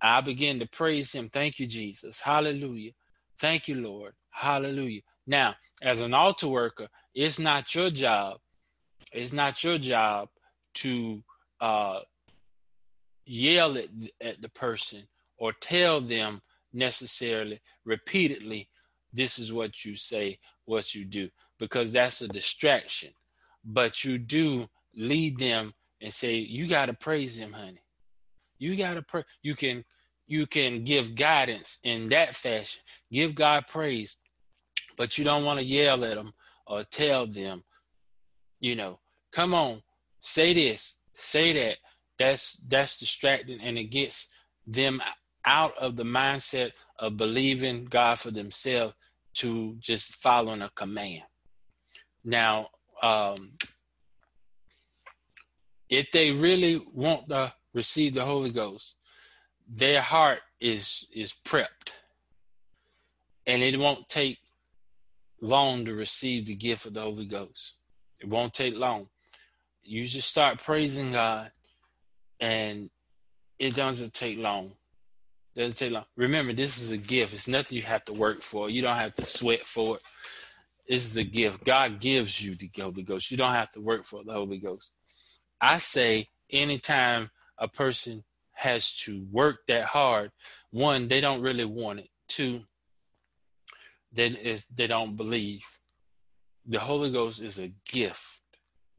I 0.00 0.20
begin 0.22 0.58
to 0.60 0.66
praise 0.66 1.12
Him. 1.12 1.28
Thank 1.28 1.58
you, 1.58 1.66
Jesus. 1.66 2.20
Hallelujah. 2.20 2.92
Thank 3.38 3.68
you, 3.68 3.76
Lord. 3.76 4.14
Hallelujah. 4.30 5.02
Now, 5.26 5.54
as 5.82 6.00
an 6.00 6.14
altar 6.14 6.48
worker, 6.48 6.88
it's 7.14 7.38
not 7.38 7.74
your 7.74 7.90
job. 7.90 8.38
It's 9.12 9.32
not 9.32 9.62
your 9.62 9.78
job 9.78 10.28
to 10.74 11.22
uh, 11.60 12.00
yell 13.26 13.76
at, 13.76 13.88
at 14.22 14.42
the 14.42 14.48
person 14.48 15.02
or 15.38 15.52
tell 15.52 16.00
them 16.00 16.40
necessarily 16.74 17.60
repeatedly 17.84 18.68
this 19.12 19.38
is 19.38 19.52
what 19.52 19.84
you 19.84 19.94
say 19.94 20.38
what 20.64 20.94
you 20.94 21.04
do 21.04 21.28
because 21.58 21.92
that's 21.92 22.20
a 22.20 22.28
distraction. 22.28 23.10
But 23.64 24.04
you 24.04 24.18
do 24.18 24.68
lead 24.94 25.38
them 25.38 25.72
and 26.00 26.12
say 26.12 26.34
you 26.34 26.66
got 26.66 26.86
to 26.86 26.94
praise 26.94 27.38
him 27.38 27.52
honey. 27.52 27.80
You 28.58 28.76
got 28.76 28.94
to 28.94 29.02
pray 29.02 29.22
you 29.42 29.54
can 29.54 29.84
you 30.26 30.46
can 30.46 30.84
give 30.84 31.14
guidance 31.14 31.78
in 31.84 32.08
that 32.10 32.34
fashion. 32.34 32.82
Give 33.10 33.34
god 33.34 33.66
praise 33.68 34.16
but 34.96 35.16
you 35.18 35.24
don't 35.24 35.44
want 35.44 35.60
to 35.60 35.64
yell 35.64 36.04
at 36.04 36.16
them 36.16 36.32
or 36.66 36.82
tell 36.84 37.26
them 37.26 37.62
you 38.60 38.74
know 38.74 38.98
come 39.32 39.54
on 39.54 39.82
say 40.20 40.52
this 40.52 40.98
say 41.14 41.52
that. 41.52 41.76
That's 42.18 42.54
that's 42.68 42.98
distracting 42.98 43.60
and 43.60 43.76
it 43.76 43.84
gets 43.84 44.28
them 44.66 45.02
out 45.44 45.76
of 45.78 45.96
the 45.96 46.04
mindset 46.04 46.72
of 46.98 47.16
believing 47.16 47.84
God 47.84 48.18
for 48.18 48.30
themselves 48.30 48.94
to 49.34 49.76
just 49.80 50.14
following 50.14 50.62
a 50.62 50.70
command. 50.70 51.22
Now, 52.24 52.68
um, 53.02 53.52
if 55.88 56.10
they 56.12 56.32
really 56.32 56.80
want 56.92 57.26
to 57.26 57.52
receive 57.72 58.14
the 58.14 58.24
Holy 58.24 58.50
Ghost, 58.50 58.94
their 59.68 60.00
heart 60.00 60.40
is 60.60 61.06
is 61.12 61.34
prepped. 61.44 61.92
And 63.46 63.62
it 63.62 63.78
won't 63.78 64.08
take 64.08 64.38
long 65.40 65.84
to 65.84 65.94
receive 65.94 66.46
the 66.46 66.54
gift 66.54 66.86
of 66.86 66.94
the 66.94 67.02
Holy 67.02 67.26
Ghost. 67.26 67.76
It 68.20 68.28
won't 68.28 68.54
take 68.54 68.76
long. 68.76 69.08
You 69.82 70.06
just 70.06 70.28
start 70.28 70.62
praising 70.62 71.12
God 71.12 71.50
and 72.40 72.88
it 73.58 73.74
doesn't 73.74 74.14
take 74.14 74.38
long. 74.38 74.72
Doesn't 75.56 75.76
take 75.78 75.92
long. 75.92 76.04
Remember, 76.16 76.52
this 76.52 76.80
is 76.80 76.90
a 76.90 76.96
gift. 76.96 77.32
It's 77.32 77.46
nothing 77.46 77.76
you 77.76 77.82
have 77.84 78.04
to 78.06 78.12
work 78.12 78.42
for. 78.42 78.68
You 78.68 78.82
don't 78.82 78.96
have 78.96 79.14
to 79.14 79.24
sweat 79.24 79.60
for 79.60 79.96
it. 79.96 80.02
This 80.88 81.04
is 81.04 81.16
a 81.16 81.24
gift. 81.24 81.64
God 81.64 82.00
gives 82.00 82.42
you 82.42 82.54
the 82.56 82.70
Holy 82.76 83.02
Ghost. 83.02 83.30
You 83.30 83.36
don't 83.36 83.52
have 83.52 83.70
to 83.72 83.80
work 83.80 84.04
for 84.04 84.22
the 84.24 84.32
Holy 84.32 84.58
Ghost. 84.58 84.92
I 85.60 85.78
say 85.78 86.28
anytime 86.50 87.30
a 87.56 87.68
person 87.68 88.24
has 88.52 88.92
to 88.98 89.24
work 89.30 89.60
that 89.68 89.84
hard, 89.84 90.32
one, 90.70 91.08
they 91.08 91.20
don't 91.20 91.40
really 91.40 91.64
want 91.64 92.00
it. 92.00 92.08
Two, 92.28 92.64
then 94.12 94.34
is 94.34 94.66
they 94.66 94.86
don't 94.86 95.16
believe. 95.16 95.62
The 96.66 96.80
Holy 96.80 97.10
Ghost 97.10 97.40
is 97.42 97.58
a 97.58 97.72
gift. 97.90 98.40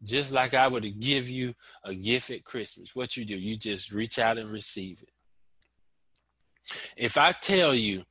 Just 0.04 0.32
like 0.32 0.54
I 0.54 0.68
would 0.68 1.00
give 1.00 1.30
you 1.30 1.54
a 1.84 1.94
gift 1.94 2.30
at 2.30 2.44
Christmas. 2.44 2.96
What 2.96 3.18
you 3.18 3.26
do, 3.26 3.36
you 3.36 3.58
just 3.58 3.91
reach 3.91 4.20
out 4.20 4.38
and 4.38 4.50
receive 4.50 5.02
it. 5.02 5.10
If 6.97 7.17
I 7.17 7.32
tell 7.34 7.73
you, 7.73 8.04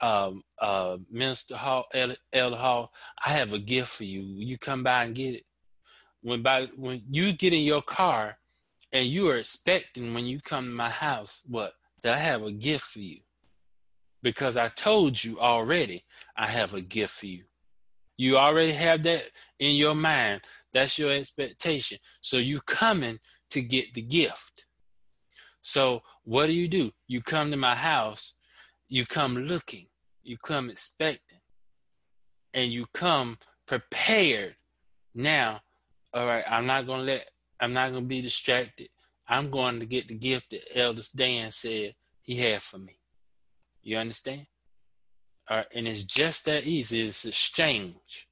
um, 0.00 0.42
uh, 0.58 0.96
Minister 1.10 1.56
Hall, 1.56 1.86
Elder 1.94 2.56
Hall, 2.56 2.92
I 3.24 3.30
have 3.30 3.52
a 3.52 3.58
gift 3.58 3.90
for 3.90 4.04
you. 4.04 4.22
You 4.22 4.58
come 4.58 4.82
by 4.82 5.04
and 5.04 5.14
get 5.14 5.34
it. 5.34 5.44
When 6.22 6.42
by 6.42 6.66
when 6.76 7.02
you 7.10 7.32
get 7.32 7.52
in 7.52 7.62
your 7.62 7.82
car 7.82 8.36
and 8.92 9.06
you 9.06 9.28
are 9.30 9.36
expecting 9.36 10.12
when 10.14 10.26
you 10.26 10.40
come 10.40 10.66
to 10.66 10.70
my 10.70 10.90
house, 10.90 11.42
what? 11.46 11.72
That 12.02 12.14
I 12.14 12.18
have 12.18 12.42
a 12.42 12.52
gift 12.52 12.84
for 12.84 13.00
you. 13.00 13.20
Because 14.22 14.56
I 14.56 14.68
told 14.68 15.22
you 15.22 15.38
already 15.40 16.04
I 16.36 16.46
have 16.46 16.74
a 16.74 16.80
gift 16.80 17.14
for 17.14 17.26
you. 17.26 17.44
You 18.16 18.36
already 18.36 18.72
have 18.72 19.02
that 19.04 19.30
in 19.58 19.76
your 19.76 19.94
mind. 19.94 20.42
That's 20.74 20.98
your 20.98 21.10
expectation. 21.10 21.98
So 22.20 22.36
you 22.36 22.60
coming 22.60 23.18
to 23.50 23.62
get 23.62 23.94
the 23.94 24.02
gift. 24.02 24.66
So 25.62 26.02
what 26.24 26.46
do 26.46 26.52
you 26.52 26.68
do? 26.68 26.92
You 27.06 27.20
come 27.20 27.50
to 27.50 27.56
my 27.56 27.74
house, 27.74 28.34
you 28.88 29.06
come 29.06 29.36
looking, 29.36 29.86
you 30.22 30.36
come 30.38 30.70
expecting, 30.70 31.38
and 32.54 32.72
you 32.72 32.86
come 32.92 33.38
prepared. 33.66 34.56
Now, 35.14 35.60
all 36.12 36.26
right, 36.26 36.44
I'm 36.48 36.66
not 36.66 36.86
gonna 36.86 37.04
let 37.04 37.30
I'm 37.60 37.72
not 37.72 37.92
gonna 37.92 38.06
be 38.06 38.22
distracted. 38.22 38.88
I'm 39.28 39.50
going 39.50 39.78
to 39.78 39.86
get 39.86 40.08
the 40.08 40.14
gift 40.14 40.50
that 40.50 40.76
Elder 40.76 41.02
Dan 41.14 41.52
said 41.52 41.94
he 42.22 42.36
had 42.36 42.62
for 42.62 42.78
me. 42.78 42.98
You 43.82 43.98
understand? 43.98 44.46
All 45.48 45.58
right, 45.58 45.66
and 45.74 45.86
it's 45.86 46.04
just 46.04 46.44
that 46.46 46.66
easy. 46.66 47.02
It's 47.06 47.24
exchange. 47.24 48.28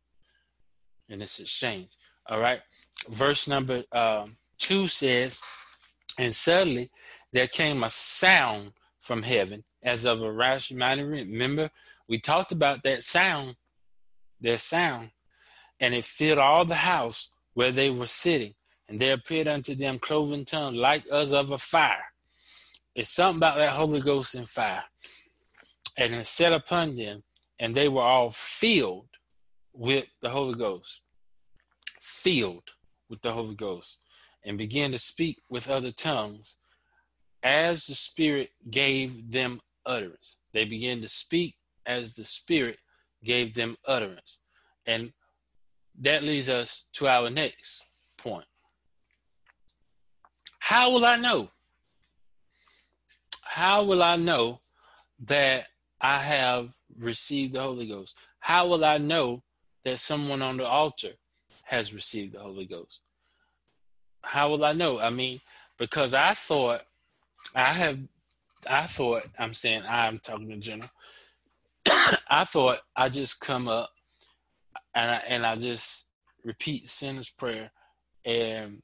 And 1.08 1.22
it's 1.22 1.40
exchange. 1.40 1.88
All 2.28 2.40
right. 2.40 2.60
Verse 3.08 3.48
number 3.48 3.82
um, 3.92 4.36
two 4.58 4.88
says, 4.88 5.40
And 6.18 6.34
suddenly 6.34 6.90
there 7.32 7.48
came 7.48 7.82
a 7.84 7.90
sound 7.90 8.72
from 8.98 9.22
heaven 9.22 9.64
as 9.82 10.04
of 10.04 10.22
a 10.22 10.32
rash 10.32 10.72
mighty. 10.72 11.02
Remember, 11.02 11.70
we 12.08 12.18
talked 12.18 12.52
about 12.52 12.82
that 12.82 13.02
sound, 13.02 13.56
that 14.40 14.60
sound, 14.60 15.10
and 15.80 15.94
it 15.94 16.04
filled 16.04 16.38
all 16.38 16.64
the 16.64 16.74
house 16.74 17.30
where 17.54 17.70
they 17.70 17.90
were 17.90 18.06
sitting. 18.06 18.54
And 18.88 18.98
there 18.98 19.14
appeared 19.14 19.48
unto 19.48 19.74
them 19.74 19.98
cloven 19.98 20.46
tongues 20.46 20.76
like 20.76 21.06
as 21.08 21.32
of 21.32 21.52
a 21.52 21.58
fire. 21.58 22.04
It's 22.94 23.10
something 23.10 23.36
about 23.38 23.56
that 23.56 23.72
Holy 23.72 24.00
Ghost 24.00 24.34
and 24.34 24.48
fire. 24.48 24.84
And 25.96 26.14
it 26.14 26.26
set 26.26 26.52
upon 26.52 26.96
them, 26.96 27.22
and 27.58 27.74
they 27.74 27.88
were 27.88 28.02
all 28.02 28.30
filled 28.30 29.08
with 29.74 30.06
the 30.22 30.30
Holy 30.30 30.54
Ghost. 30.54 31.02
Filled 32.00 32.70
with 33.10 33.20
the 33.20 33.32
Holy 33.32 33.54
Ghost. 33.54 34.00
And 34.42 34.56
began 34.56 34.90
to 34.92 34.98
speak 34.98 35.42
with 35.50 35.68
other 35.68 35.90
tongues 35.90 36.56
as 37.42 37.86
the 37.86 37.94
Spirit 37.94 38.50
gave 38.70 39.30
them 39.30 39.60
utterance. 39.86 40.38
They 40.52 40.64
began 40.64 41.00
to 41.02 41.08
speak 41.08 41.56
as 41.86 42.14
the 42.14 42.24
Spirit 42.24 42.78
gave 43.24 43.54
them 43.54 43.76
utterance. 43.86 44.40
And 44.86 45.12
that 46.00 46.22
leads 46.22 46.48
us 46.48 46.84
to 46.94 47.08
our 47.08 47.30
next 47.30 47.84
point. 48.16 48.46
How 50.58 50.90
will 50.92 51.04
I 51.04 51.16
know? 51.16 51.50
How 53.42 53.82
will 53.84 54.02
I 54.02 54.16
know 54.16 54.60
that 55.24 55.66
I 56.00 56.18
have 56.18 56.70
received 56.98 57.54
the 57.54 57.62
Holy 57.62 57.86
Ghost? 57.86 58.16
How 58.40 58.68
will 58.68 58.84
I 58.84 58.98
know 58.98 59.42
that 59.84 59.98
someone 59.98 60.42
on 60.42 60.58
the 60.58 60.66
altar 60.66 61.12
has 61.64 61.94
received 61.94 62.34
the 62.34 62.40
Holy 62.40 62.66
Ghost? 62.66 63.00
How 64.22 64.50
will 64.50 64.64
I 64.64 64.72
know? 64.72 65.00
I 65.00 65.10
mean, 65.10 65.40
because 65.78 66.12
I 66.14 66.34
thought 66.34 66.82
I 67.54 67.72
have, 67.72 67.98
I 68.66 68.86
thought, 68.86 69.24
I'm 69.38 69.54
saying 69.54 69.82
I'm 69.88 70.18
talking 70.18 70.50
in 70.50 70.60
general. 70.60 70.90
I 72.28 72.44
thought 72.44 72.78
I 72.94 73.08
just 73.08 73.40
come 73.40 73.68
up 73.68 73.90
and 74.94 75.10
I, 75.10 75.22
and 75.28 75.46
I 75.46 75.56
just 75.56 76.06
repeat 76.44 76.88
sinner's 76.88 77.30
prayer 77.30 77.70
and 78.24 78.82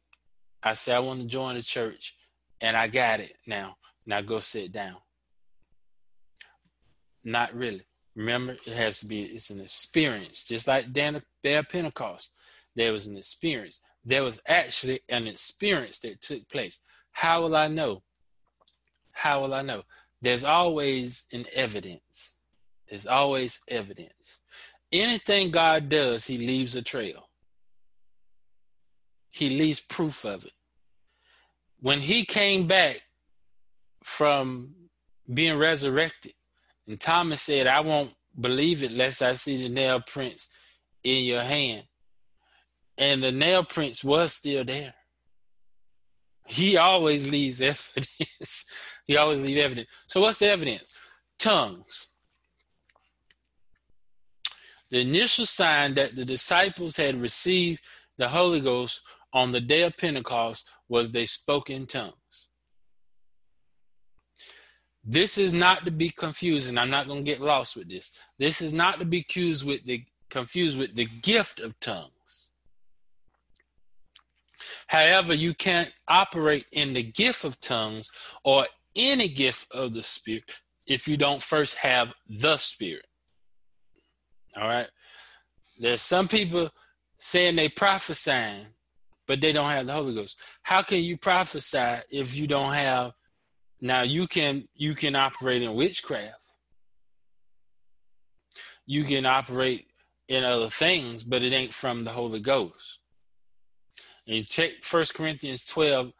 I 0.62 0.74
say 0.74 0.94
I 0.94 1.00
want 1.00 1.20
to 1.20 1.26
join 1.26 1.54
the 1.54 1.62
church 1.62 2.16
and 2.60 2.76
I 2.76 2.88
got 2.88 3.20
it 3.20 3.34
now. 3.46 3.76
Now 4.06 4.20
go 4.20 4.38
sit 4.38 4.72
down. 4.72 4.96
Not 7.24 7.54
really. 7.54 7.82
Remember, 8.14 8.56
it 8.66 8.74
has 8.74 9.00
to 9.00 9.06
be, 9.06 9.22
it's 9.22 9.50
an 9.50 9.60
experience. 9.60 10.44
Just 10.44 10.68
like 10.68 10.92
Dan, 10.92 11.22
there 11.42 11.62
Pentecost, 11.62 12.32
there 12.76 12.92
was 12.92 13.06
an 13.06 13.16
experience. 13.16 13.80
There 14.04 14.22
was 14.22 14.40
actually 14.46 15.00
an 15.08 15.26
experience 15.26 15.98
that 16.00 16.20
took 16.20 16.48
place. 16.48 16.80
How 17.12 17.42
will 17.42 17.56
I 17.56 17.68
know? 17.68 18.02
How 19.14 19.40
will 19.40 19.54
I 19.54 19.62
know? 19.62 19.82
There's 20.20 20.44
always 20.44 21.24
an 21.32 21.46
evidence. 21.54 22.34
There's 22.88 23.06
always 23.06 23.60
evidence. 23.68 24.40
Anything 24.92 25.50
God 25.50 25.88
does, 25.88 26.26
He 26.26 26.38
leaves 26.38 26.76
a 26.76 26.82
trail. 26.82 27.28
He 29.30 29.58
leaves 29.58 29.80
proof 29.80 30.24
of 30.24 30.44
it. 30.44 30.52
When 31.80 32.00
He 32.00 32.24
came 32.24 32.66
back 32.66 33.02
from 34.02 34.74
being 35.32 35.58
resurrected, 35.58 36.34
and 36.86 37.00
Thomas 37.00 37.40
said, 37.40 37.66
I 37.66 37.80
won't 37.80 38.14
believe 38.38 38.82
it 38.82 38.90
unless 38.90 39.22
I 39.22 39.32
see 39.34 39.62
the 39.62 39.68
nail 39.68 40.00
prints 40.00 40.48
in 41.02 41.24
your 41.24 41.42
hand. 41.42 41.84
And 42.98 43.22
the 43.22 43.32
nail 43.32 43.64
prints 43.64 44.04
was 44.04 44.34
still 44.34 44.64
there. 44.64 44.94
He 46.46 46.76
always 46.76 47.28
leaves 47.28 47.60
evidence. 47.60 48.66
He 49.06 49.16
always 49.16 49.42
leave 49.42 49.58
evidence. 49.58 49.88
So 50.06 50.20
what's 50.20 50.38
the 50.38 50.48
evidence? 50.48 50.94
Tongues. 51.38 52.08
The 54.90 55.00
initial 55.00 55.46
sign 55.46 55.94
that 55.94 56.14
the 56.14 56.24
disciples 56.24 56.96
had 56.96 57.20
received 57.20 57.80
the 58.16 58.28
Holy 58.28 58.60
Ghost 58.60 59.02
on 59.32 59.52
the 59.52 59.60
day 59.60 59.82
of 59.82 59.96
Pentecost 59.96 60.68
was 60.88 61.10
they 61.10 61.26
spoke 61.26 61.70
in 61.70 61.86
tongues. 61.86 62.48
This 65.02 65.36
is 65.36 65.52
not 65.52 65.84
to 65.84 65.90
be 65.90 66.08
confused, 66.08 66.68
and 66.68 66.78
I'm 66.78 66.90
not 66.90 67.06
going 67.06 67.24
to 67.24 67.30
get 67.30 67.40
lost 67.40 67.76
with 67.76 67.88
this. 67.88 68.10
This 68.38 68.62
is 68.62 68.72
not 68.72 68.98
to 69.00 69.04
be 69.04 69.22
confused 69.22 69.66
with 69.66 69.84
the 69.84 70.04
confused 70.30 70.78
with 70.78 70.94
the 70.94 71.04
gift 71.04 71.60
of 71.60 71.78
tongues. 71.78 72.50
However, 74.86 75.34
you 75.34 75.54
can't 75.54 75.94
operate 76.08 76.66
in 76.72 76.94
the 76.94 77.02
gift 77.02 77.44
of 77.44 77.60
tongues 77.60 78.10
or 78.44 78.66
any 78.96 79.28
gift 79.28 79.66
of 79.72 79.92
the 79.92 80.02
Spirit 80.02 80.44
if 80.86 81.08
you 81.08 81.16
don't 81.16 81.42
first 81.42 81.76
have 81.76 82.14
the 82.28 82.56
Spirit. 82.56 83.06
All 84.56 84.68
right. 84.68 84.88
There's 85.78 86.02
some 86.02 86.28
people 86.28 86.70
saying 87.18 87.56
they 87.56 87.68
prophesying, 87.68 88.66
but 89.26 89.40
they 89.40 89.52
don't 89.52 89.70
have 89.70 89.86
the 89.86 89.92
Holy 89.92 90.14
Ghost. 90.14 90.36
How 90.62 90.82
can 90.82 91.02
you 91.02 91.16
prophesy 91.16 92.02
if 92.10 92.36
you 92.36 92.46
don't 92.46 92.72
have 92.72 93.12
now 93.84 94.00
you 94.00 94.26
can 94.26 94.64
you 94.74 94.94
can 94.94 95.14
operate 95.14 95.62
in 95.62 95.74
witchcraft. 95.74 96.40
You 98.86 99.04
can 99.04 99.26
operate 99.26 99.86
in 100.26 100.42
other 100.42 100.70
things, 100.70 101.22
but 101.22 101.42
it 101.42 101.52
ain't 101.52 101.74
from 101.74 102.04
the 102.04 102.10
Holy 102.10 102.40
Ghost. 102.40 103.00
And 104.26 104.46
check 104.46 104.82
First 104.82 105.14
Corinthians 105.14 105.66
12 105.66 106.12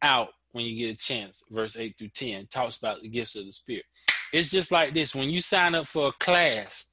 out 0.00 0.28
when 0.52 0.64
you 0.64 0.76
get 0.76 0.94
a 0.94 0.98
chance, 0.98 1.42
verse 1.50 1.76
8 1.76 1.96
through 1.98 2.08
10, 2.08 2.48
talks 2.48 2.76
about 2.76 3.00
the 3.00 3.08
gifts 3.08 3.36
of 3.36 3.44
the 3.46 3.52
Spirit. 3.52 3.84
It's 4.32 4.50
just 4.50 4.70
like 4.72 4.92
this 4.92 5.14
when 5.14 5.30
you 5.30 5.40
sign 5.40 5.74
up 5.74 5.86
for 5.86 6.08
a 6.08 6.12
class, 6.12 6.86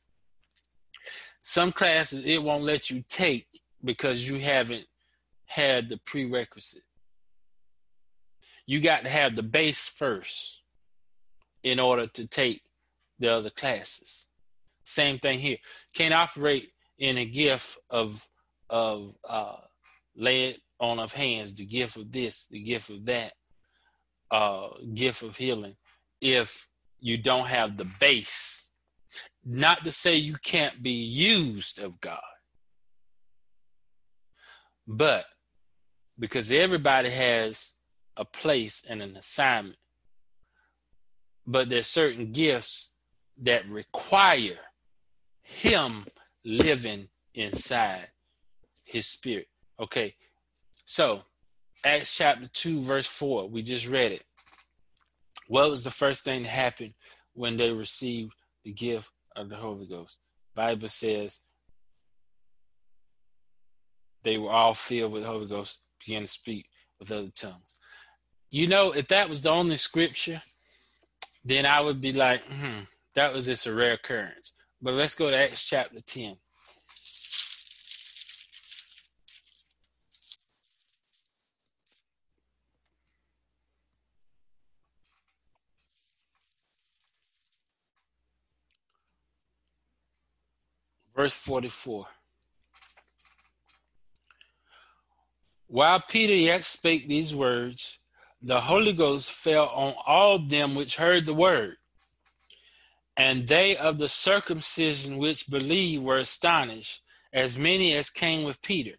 some 1.42 1.72
classes 1.72 2.26
it 2.26 2.44
won't 2.44 2.64
let 2.64 2.90
you 2.90 3.04
take 3.08 3.48
because 3.84 4.28
you 4.30 4.40
haven't 4.40 4.86
had 5.46 5.90
the 5.90 5.98
prerequisite. 5.98 6.84
you 8.66 8.82
got 8.82 9.04
to 9.04 9.10
have 9.10 9.36
the 9.36 9.44
base 9.44 9.88
first 9.88 10.62
in 11.64 11.80
order 11.80 12.06
to 12.08 12.28
take 12.28 12.62
the 13.20 13.32
other 13.32 13.50
classes. 13.50 14.26
Same 14.84 15.18
thing 15.18 15.40
here. 15.40 15.58
Can't 15.94 16.14
operate 16.14 16.72
in 16.98 17.18
a 17.18 17.26
gift 17.26 17.78
of 17.90 18.28
of 18.70 19.16
uh, 19.28 19.56
lay 20.16 20.58
on 20.80 21.00
of 21.00 21.14
hands, 21.14 21.54
the 21.54 21.66
gift 21.66 21.98
of 21.98 22.12
this, 22.12 22.48
the 22.52 22.60
gift 22.62 22.90
of 22.90 23.06
that, 23.06 23.34
uh, 24.32 24.70
gift 24.94 25.24
of 25.24 25.38
healing, 25.38 25.76
if 26.22 26.68
you 27.00 27.18
don't 27.18 27.48
have 27.48 27.78
the 27.78 27.88
base. 28.00 28.68
Not 29.46 29.84
to 29.86 29.92
say 29.92 30.16
you 30.16 30.36
can't 30.44 30.84
be 30.84 30.92
used 30.92 31.80
of 31.80 32.02
God, 32.02 32.20
but 34.86 35.26
because 36.20 36.52
everybody 36.52 37.10
has 37.10 37.76
a 38.18 38.26
place 38.26 38.84
and 38.88 39.02
an 39.02 39.16
assignment, 39.16 39.78
but 41.46 41.70
there's 41.70 41.88
certain 41.88 42.34
gifts 42.34 42.92
that 43.42 43.68
require 43.70 44.60
Him 45.44 46.06
living 46.44 47.08
inside 47.34 48.10
His 48.84 49.08
spirit. 49.08 49.48
Okay, 49.80 50.16
so 50.84 51.22
Acts 51.88 52.18
chapter 52.18 52.48
2, 52.48 52.82
verse 52.82 53.08
4, 53.08 53.48
we 53.48 53.64
just 53.64 53.88
read 53.88 54.12
it. 54.12 54.24
What 55.48 55.72
was 55.72 55.86
the 55.86 55.90
first 55.90 56.26
thing 56.26 56.44
that 56.44 56.50
happened 56.50 56.94
when 57.34 57.56
they 57.56 57.72
received 57.72 58.34
the 58.66 58.74
gift 58.74 59.10
of 59.38 59.48
the 59.48 59.56
Holy 59.56 59.88
Ghost? 59.88 60.20
Bible 60.54 60.90
says 60.90 61.40
they 64.24 64.38
were 64.38 64.52
all 64.52 64.74
filled 64.74 65.14
with 65.14 65.24
the 65.24 65.30
Holy 65.30 65.48
Ghost, 65.48 65.82
began 66.06 66.24
to 66.24 66.28
speak 66.28 66.68
with 67.00 67.10
other 67.10 67.30
tongues. 67.34 67.78
You 68.52 68.68
know, 68.68 68.92
if 68.92 69.08
that 69.08 69.30
was 69.30 69.42
the 69.42 69.52
only 69.52 69.78
scripture, 69.78 70.42
then 71.46 71.66
I 71.66 71.80
would 71.80 72.02
be 72.02 72.12
like, 72.12 72.44
hmm, 72.44 72.82
that 73.16 73.34
was 73.34 73.46
just 73.46 73.66
a 73.66 73.74
rare 73.74 73.94
occurrence. 73.94 74.52
But 74.82 74.96
let's 74.96 75.16
go 75.16 75.32
to 75.32 75.38
Acts 75.38 75.66
chapter 75.66 76.02
10. 76.02 76.36
Verse 91.18 91.34
44. 91.34 92.06
While 95.66 96.04
Peter 96.08 96.36
yet 96.36 96.64
spake 96.64 97.08
these 97.08 97.34
words, 97.34 97.98
the 98.40 98.62
Holy 98.62 98.94
Ghost 98.94 99.32
fell 99.32 99.66
on 99.70 99.96
all 100.06 100.38
them 100.38 100.76
which 100.76 100.98
heard 100.98 101.26
the 101.26 101.34
word. 101.34 101.78
And 103.18 103.48
they 103.48 103.76
of 103.76 103.98
the 103.98 104.08
circumcision 104.08 105.18
which 105.18 105.50
believed 105.50 106.06
were 106.06 106.18
astonished, 106.18 107.02
as 107.34 107.58
many 107.58 107.96
as 107.96 108.12
came 108.12 108.46
with 108.46 108.62
Peter, 108.62 108.98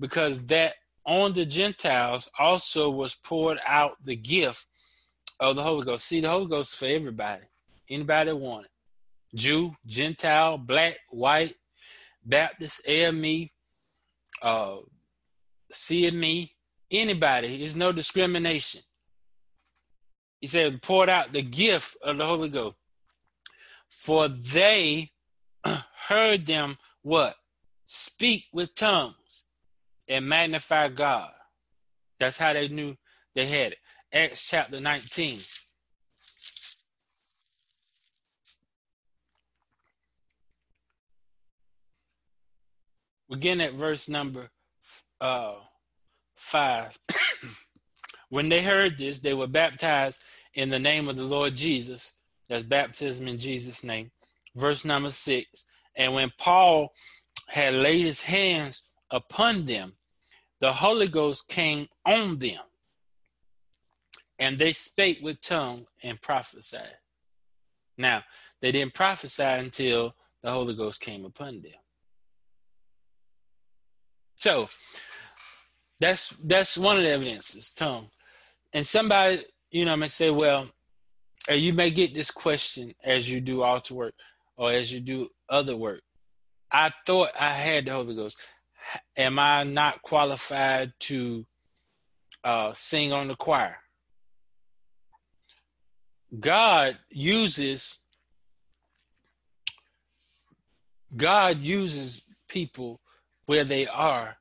because 0.00 0.44
that 0.46 0.74
on 1.06 1.32
the 1.32 1.46
Gentiles 1.46 2.28
also 2.40 2.90
was 2.90 3.14
poured 3.14 3.60
out 3.64 3.92
the 4.02 4.16
gift 4.16 4.66
of 5.38 5.54
the 5.54 5.62
Holy 5.62 5.84
Ghost. 5.84 6.06
See, 6.06 6.20
the 6.20 6.28
Holy 6.28 6.46
Ghost 6.46 6.74
for 6.74 6.86
everybody, 6.86 7.44
anybody 7.88 8.32
want 8.32 8.64
it. 8.64 8.71
Jew, 9.34 9.74
Gentile, 9.86 10.58
black, 10.58 10.98
white, 11.10 11.54
Baptist, 12.24 12.82
AME, 12.86 13.48
uh, 14.42 14.76
CME, 15.72 16.50
anybody. 16.90 17.58
There's 17.58 17.76
no 17.76 17.92
discrimination. 17.92 18.82
He 20.40 20.46
said, 20.46 20.82
poured 20.82 21.08
out 21.08 21.32
the 21.32 21.42
gift 21.42 21.96
of 22.02 22.18
the 22.18 22.26
Holy 22.26 22.48
Ghost. 22.48 22.76
For 23.88 24.28
they 24.28 25.10
heard 26.08 26.46
them 26.46 26.76
what? 27.02 27.36
Speak 27.86 28.46
with 28.52 28.74
tongues 28.74 29.44
and 30.08 30.28
magnify 30.28 30.88
God. 30.88 31.30
That's 32.18 32.38
how 32.38 32.52
they 32.52 32.68
knew 32.68 32.96
they 33.34 33.46
had 33.46 33.72
it. 33.72 33.78
Acts 34.12 34.48
chapter 34.48 34.80
19. 34.80 35.38
Begin 43.32 43.62
at 43.62 43.72
verse 43.72 44.10
number 44.10 44.50
uh, 45.18 45.54
5. 46.36 46.98
when 48.28 48.50
they 48.50 48.62
heard 48.62 48.98
this, 48.98 49.20
they 49.20 49.32
were 49.32 49.46
baptized 49.46 50.20
in 50.52 50.68
the 50.68 50.78
name 50.78 51.08
of 51.08 51.16
the 51.16 51.24
Lord 51.24 51.54
Jesus. 51.54 52.12
That's 52.50 52.62
baptism 52.62 53.26
in 53.26 53.38
Jesus' 53.38 53.82
name. 53.82 54.10
Verse 54.54 54.84
number 54.84 55.08
6. 55.08 55.64
And 55.96 56.12
when 56.12 56.30
Paul 56.36 56.92
had 57.48 57.72
laid 57.72 58.04
his 58.04 58.20
hands 58.20 58.82
upon 59.10 59.64
them, 59.64 59.94
the 60.60 60.74
Holy 60.74 61.08
Ghost 61.08 61.48
came 61.48 61.88
on 62.04 62.38
them, 62.38 62.60
and 64.38 64.58
they 64.58 64.72
spake 64.72 65.20
with 65.22 65.40
tongue 65.40 65.86
and 66.02 66.20
prophesied. 66.20 66.98
Now, 67.96 68.24
they 68.60 68.72
didn't 68.72 68.92
prophesy 68.92 69.42
until 69.42 70.14
the 70.42 70.50
Holy 70.50 70.74
Ghost 70.74 71.00
came 71.00 71.24
upon 71.24 71.62
them. 71.62 71.81
So 74.42 74.68
that's 76.00 76.30
that's 76.30 76.76
one 76.76 76.96
of 76.96 77.04
the 77.04 77.10
evidences, 77.10 77.70
tongue. 77.70 78.10
And 78.72 78.84
somebody, 78.84 79.40
you 79.70 79.84
know, 79.84 79.96
may 79.96 80.08
say, 80.08 80.30
well, 80.30 80.66
you 81.48 81.72
may 81.72 81.92
get 81.92 82.12
this 82.12 82.32
question 82.32 82.92
as 83.04 83.30
you 83.30 83.40
do 83.40 83.62
altar 83.62 83.94
work 83.94 84.14
or 84.56 84.72
as 84.72 84.92
you 84.92 84.98
do 84.98 85.28
other 85.48 85.76
work. 85.76 86.00
I 86.72 86.90
thought 87.06 87.28
I 87.38 87.52
had 87.52 87.84
the 87.84 87.92
Holy 87.92 88.16
Ghost. 88.16 88.40
Am 89.16 89.38
I 89.38 89.62
not 89.62 90.02
qualified 90.02 90.92
to 91.02 91.46
uh, 92.42 92.72
sing 92.72 93.12
on 93.12 93.28
the 93.28 93.36
choir? 93.36 93.76
God 96.40 96.98
uses 97.10 98.00
God 101.16 101.60
uses 101.60 102.22
people 102.48 102.98
where 103.46 103.64
they 103.64 103.86
are. 103.86 104.36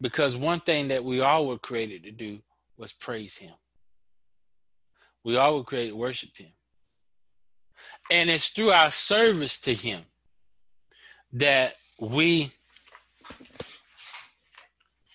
Because 0.00 0.36
one 0.36 0.60
thing 0.60 0.88
that 0.88 1.04
we 1.04 1.20
all 1.20 1.46
were 1.46 1.58
created 1.58 2.04
to 2.04 2.12
do 2.12 2.38
was 2.76 2.92
praise 2.92 3.36
him. 3.36 3.54
We 5.24 5.36
all 5.36 5.56
were 5.56 5.64
created 5.64 5.90
to 5.90 5.96
worship 5.96 6.36
him. 6.36 6.52
And 8.10 8.30
it's 8.30 8.48
through 8.48 8.70
our 8.70 8.90
service 8.90 9.60
to 9.62 9.74
him 9.74 10.02
that 11.32 11.74
we 12.00 12.52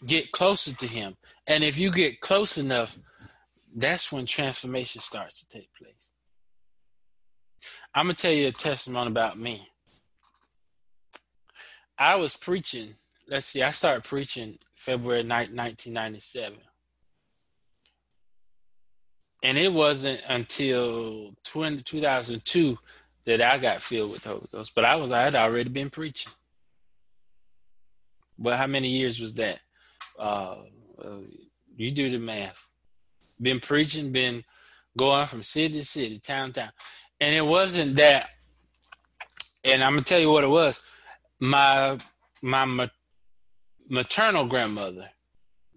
get 0.06 0.32
closer 0.32 0.74
to 0.74 0.86
him. 0.88 1.16
And 1.48 1.64
if 1.64 1.78
you 1.80 1.92
get 1.92 2.20
close 2.20 2.58
enough 2.58 2.98
that's 3.76 4.12
when 4.12 4.26
transformation 4.26 5.02
starts 5.02 5.40
to 5.40 5.50
take 5.50 5.70
place. 5.74 6.12
I'm 7.96 8.06
going 8.06 8.16
to 8.16 8.22
tell 8.22 8.32
you 8.32 8.48
a 8.48 8.52
testimony 8.52 9.10
about 9.10 9.38
me 9.38 9.68
I 11.98 12.16
was 12.16 12.36
preaching. 12.36 12.96
Let's 13.28 13.46
see, 13.46 13.62
I 13.62 13.70
started 13.70 14.04
preaching 14.04 14.58
February 14.74 15.24
9, 15.24 15.30
1997. 15.30 16.58
And 19.44 19.58
it 19.58 19.72
wasn't 19.72 20.24
until 20.30 21.36
20, 21.44 21.84
2002 21.84 22.78
that 23.26 23.42
I 23.42 23.58
got 23.58 23.82
filled 23.82 24.12
with 24.12 24.24
the 24.24 24.30
Holy 24.30 24.48
Ghost. 24.52 24.74
But 24.76 24.86
I 24.86 24.96
was 24.96 25.12
I 25.12 25.24
had 25.24 25.36
already 25.36 25.70
been 25.70 25.90
preaching. 25.90 26.32
Well, 28.38 28.58
how 28.58 28.68
many 28.68 28.90
years 28.90 29.20
was 29.20 29.34
that? 29.36 29.60
Uh, 30.18 30.58
uh, 31.04 31.20
you 31.76 31.92
do 31.92 32.10
the 32.12 32.20
math. 32.20 32.68
Been 33.42 33.60
preaching, 33.60 34.12
been 34.12 34.44
going 34.98 35.28
from 35.28 35.44
city 35.44 35.80
to 35.80 35.86
city, 35.86 36.20
town 36.20 36.50
to 36.50 36.62
town. 36.62 36.72
And 37.20 37.36
it 37.36 37.46
wasn't 37.46 37.96
that. 37.98 38.30
And 39.64 39.84
I'm 39.84 39.94
gonna 39.94 40.04
tell 40.04 40.20
you 40.20 40.32
what 40.32 40.44
it 40.44 40.50
was 40.50 40.82
my 41.40 41.98
my 42.42 42.90
maternal 43.90 44.46
grandmother, 44.46 45.10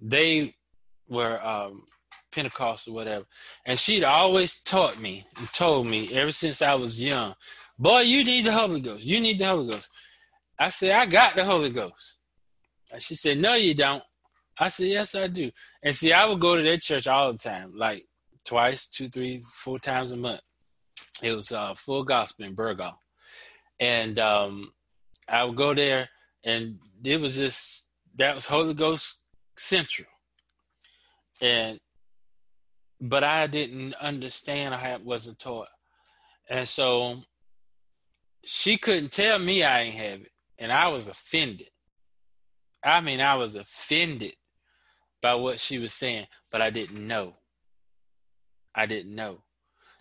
they 0.00 0.54
were 1.08 1.44
um, 1.46 1.84
Pentecostal, 2.32 2.94
whatever, 2.94 3.24
and 3.64 3.78
she'd 3.78 4.04
always 4.04 4.60
taught 4.60 5.00
me 5.00 5.24
and 5.38 5.48
told 5.52 5.86
me 5.86 6.12
ever 6.14 6.32
since 6.32 6.62
I 6.62 6.74
was 6.74 7.00
young, 7.00 7.34
boy, 7.78 8.00
you 8.00 8.24
need 8.24 8.44
the 8.44 8.52
Holy 8.52 8.80
Ghost. 8.80 9.04
You 9.04 9.20
need 9.20 9.38
the 9.38 9.46
Holy 9.46 9.72
Ghost. 9.72 9.90
I 10.58 10.70
said, 10.70 10.92
I 10.92 11.06
got 11.06 11.34
the 11.34 11.44
Holy 11.44 11.70
Ghost. 11.70 12.18
And 12.92 13.02
she 13.02 13.14
said, 13.14 13.38
No, 13.38 13.54
you 13.54 13.74
don't. 13.74 14.02
I 14.58 14.68
said, 14.68 14.86
Yes, 14.86 15.14
I 15.14 15.26
do. 15.28 15.50
And 15.82 15.94
see, 15.94 16.12
I 16.12 16.26
would 16.26 16.40
go 16.40 16.56
to 16.56 16.62
that 16.62 16.82
church 16.82 17.06
all 17.06 17.32
the 17.32 17.38
time, 17.38 17.72
like 17.76 18.04
twice, 18.44 18.86
two, 18.86 19.08
three, 19.08 19.42
four 19.42 19.78
times 19.78 20.12
a 20.12 20.16
month. 20.16 20.40
It 21.22 21.34
was 21.34 21.52
uh, 21.52 21.74
full 21.74 22.04
gospel 22.04 22.46
in 22.46 22.54
Burgaw. 22.54 22.94
And 23.80 24.18
um, 24.18 24.72
I 25.28 25.44
would 25.44 25.56
go 25.56 25.74
there, 25.74 26.08
and 26.44 26.78
it 27.04 27.20
was 27.20 27.36
just 27.36 27.88
that 28.16 28.34
was 28.34 28.46
Holy 28.46 28.74
Ghost 28.74 29.22
Central, 29.56 30.08
and 31.40 31.78
but 33.00 33.24
I 33.24 33.46
didn't 33.46 33.94
understand. 33.94 34.74
I 34.74 34.98
wasn't 35.02 35.38
taught, 35.38 35.68
and 36.48 36.66
so 36.68 37.22
she 38.44 38.78
couldn't 38.78 39.12
tell 39.12 39.38
me 39.38 39.64
I 39.64 39.80
ain't 39.82 39.96
have 39.96 40.20
it, 40.20 40.32
and 40.58 40.72
I 40.72 40.88
was 40.88 41.08
offended. 41.08 41.70
I 42.84 43.00
mean, 43.00 43.20
I 43.20 43.34
was 43.34 43.56
offended 43.56 44.34
by 45.20 45.34
what 45.34 45.58
she 45.58 45.78
was 45.78 45.92
saying, 45.92 46.26
but 46.52 46.62
I 46.62 46.70
didn't 46.70 47.04
know. 47.04 47.34
I 48.74 48.86
didn't 48.86 49.14
know. 49.14 49.42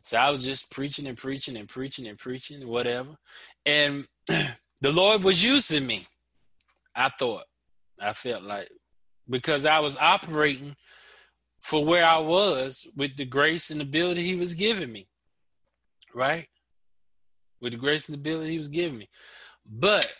So 0.03 0.17
I 0.17 0.30
was 0.30 0.43
just 0.43 0.69
preaching 0.69 1.07
and 1.07 1.17
preaching 1.17 1.57
and 1.57 1.67
preaching 1.67 2.05
and 2.05 2.17
preaching, 2.17 2.67
whatever. 2.67 3.15
And 3.65 4.05
the 4.86 4.91
Lord 4.91 5.23
was 5.23 5.43
using 5.43 5.88
me. 5.88 6.05
I 6.95 7.09
thought, 7.09 7.45
I 7.99 8.13
felt 8.13 8.43
like, 8.43 8.69
because 9.27 9.65
I 9.65 9.79
was 9.79 9.97
operating 9.97 10.75
for 11.59 11.83
where 11.83 12.05
I 12.05 12.19
was 12.19 12.88
with 12.95 13.17
the 13.17 13.25
grace 13.25 13.71
and 13.71 13.81
ability 13.81 14.21
He 14.23 14.36
was 14.36 14.53
giving 14.53 14.91
me, 14.91 15.07
right? 16.13 16.45
With 17.59 17.73
the 17.73 17.79
grace 17.79 18.07
and 18.07 18.15
ability 18.15 18.51
He 18.51 18.57
was 18.59 18.69
giving 18.69 18.99
me. 18.99 19.09
But 19.65 20.13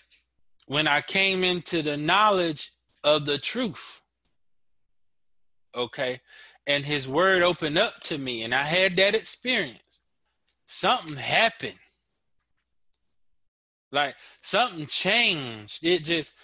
when 0.66 0.88
I 0.88 1.01
came 1.01 1.43
into 1.43 1.84
the 1.84 1.95
knowledge 1.95 2.72
of 3.03 3.28
the 3.28 3.38
truth, 3.38 4.01
okay, 5.76 6.22
and 6.66 6.84
His 6.84 7.07
Word 7.07 7.43
opened 7.43 7.78
up 7.78 7.99
to 8.05 8.18
me, 8.18 8.41
and 8.41 8.55
I 8.55 8.63
had 8.63 8.95
that 8.95 9.13
experience, 9.13 10.01
something 10.66 11.18
happened. 11.18 11.76
Like 13.96 14.16
something 14.41 14.86
changed. 14.88 15.86
It 15.86 16.04
just 16.04 16.36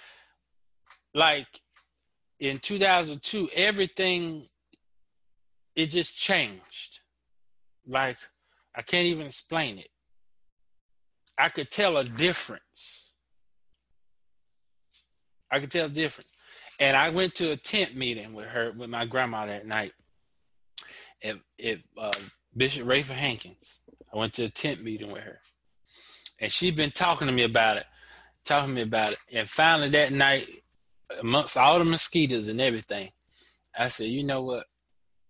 like 1.13 1.47
in 2.39 2.59
2002, 2.59 3.49
everything 3.55 4.45
it 5.75 5.87
just 5.87 6.17
changed. 6.17 7.01
Like 7.85 8.17
I 8.73 8.81
can't 8.81 9.07
even 9.07 9.25
explain 9.25 9.77
it. 9.77 9.89
I 11.37 11.49
could 11.49 11.69
tell 11.69 11.97
a 11.97 12.05
difference. 12.05 13.11
I 15.51 15.59
could 15.59 15.71
tell 15.71 15.87
a 15.87 15.89
difference. 15.89 16.29
And 16.79 16.95
I 16.95 17.09
went 17.09 17.35
to 17.35 17.51
a 17.51 17.57
tent 17.57 17.97
meeting 17.97 18.33
with 18.33 18.45
her, 18.45 18.71
with 18.71 18.89
my 18.89 19.05
grandma 19.05 19.45
that 19.45 19.67
night. 19.67 19.91
At, 21.21 21.35
at 21.63 21.79
uh, 21.97 22.11
Bishop 22.55 22.87
Rayford 22.87 23.11
Hankins. 23.11 23.81
I 24.13 24.17
went 24.17 24.33
to 24.35 24.45
a 24.45 24.49
tent 24.49 24.83
meeting 24.83 25.11
with 25.11 25.21
her. 25.23 25.39
And 26.41 26.51
she'd 26.51 26.75
been 26.75 26.91
talking 26.91 27.27
to 27.27 27.33
me 27.33 27.43
about 27.43 27.77
it, 27.77 27.85
talking 28.43 28.69
to 28.69 28.75
me 28.75 28.81
about 28.81 29.13
it. 29.13 29.19
And 29.31 29.47
finally 29.47 29.89
that 29.89 30.11
night, 30.11 30.49
amongst 31.19 31.55
all 31.55 31.77
the 31.77 31.85
mosquitoes 31.85 32.47
and 32.47 32.59
everything, 32.59 33.11
I 33.77 33.87
said, 33.87 34.07
you 34.07 34.23
know 34.23 34.41
what? 34.41 34.65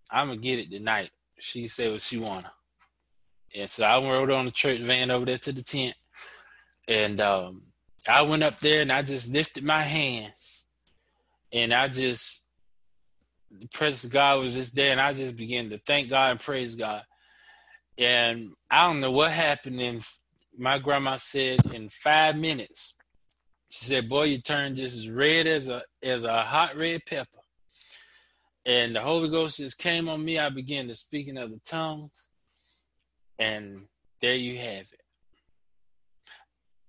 I'm 0.09 0.29
gonna 0.29 0.39
get 0.39 0.59
it 0.59 0.71
tonight. 0.71 1.11
She 1.37 1.67
said 1.67 1.91
what 1.91 2.01
she 2.01 2.17
wanna. 2.17 2.51
And 3.53 3.69
so 3.69 3.83
I 3.83 3.99
rode 3.99 4.31
on 4.31 4.45
the 4.45 4.51
church 4.51 4.79
van 4.79 5.11
over 5.11 5.25
there 5.25 5.37
to 5.37 5.51
the 5.51 5.61
tent. 5.61 5.95
And 6.87 7.19
um, 7.19 7.63
I 8.07 8.21
went 8.21 8.43
up 8.43 8.59
there 8.59 8.81
and 8.81 8.91
I 8.91 9.01
just 9.01 9.31
lifted 9.31 9.65
my 9.65 9.81
hands. 9.81 10.65
And 11.51 11.73
I 11.73 11.89
just 11.89 12.47
the 13.51 13.67
presence 13.67 14.05
of 14.05 14.11
God 14.11 14.39
was 14.39 14.53
just 14.53 14.73
there 14.75 14.93
and 14.93 15.01
I 15.01 15.11
just 15.11 15.35
began 15.35 15.69
to 15.71 15.77
thank 15.79 16.09
God 16.09 16.31
and 16.31 16.39
praise 16.39 16.75
God. 16.75 17.03
And 17.97 18.53
I 18.69 18.87
don't 18.87 19.01
know 19.01 19.11
what 19.11 19.31
happened 19.31 19.81
in 19.81 19.99
my 20.57 20.79
grandma 20.79 21.15
said 21.15 21.59
in 21.73 21.89
five 21.89 22.35
minutes, 22.35 22.95
she 23.69 23.85
said, 23.85 24.09
Boy, 24.09 24.23
you 24.23 24.37
turned 24.37 24.75
just 24.75 24.97
as 24.97 25.09
red 25.09 25.47
as 25.47 25.69
a 25.69 25.81
as 26.03 26.23
a 26.23 26.43
hot 26.43 26.75
red 26.75 27.01
pepper. 27.05 27.39
And 28.65 28.95
the 28.95 29.01
Holy 29.01 29.29
Ghost 29.29 29.57
just 29.57 29.77
came 29.77 30.07
on 30.07 30.23
me. 30.23 30.37
I 30.37 30.49
began 30.49 30.87
to 30.87 30.95
speak 30.95 31.27
in 31.27 31.37
other 31.37 31.57
tongues. 31.65 32.27
And 33.39 33.85
there 34.21 34.35
you 34.35 34.57
have 34.57 34.87
it. 34.93 35.01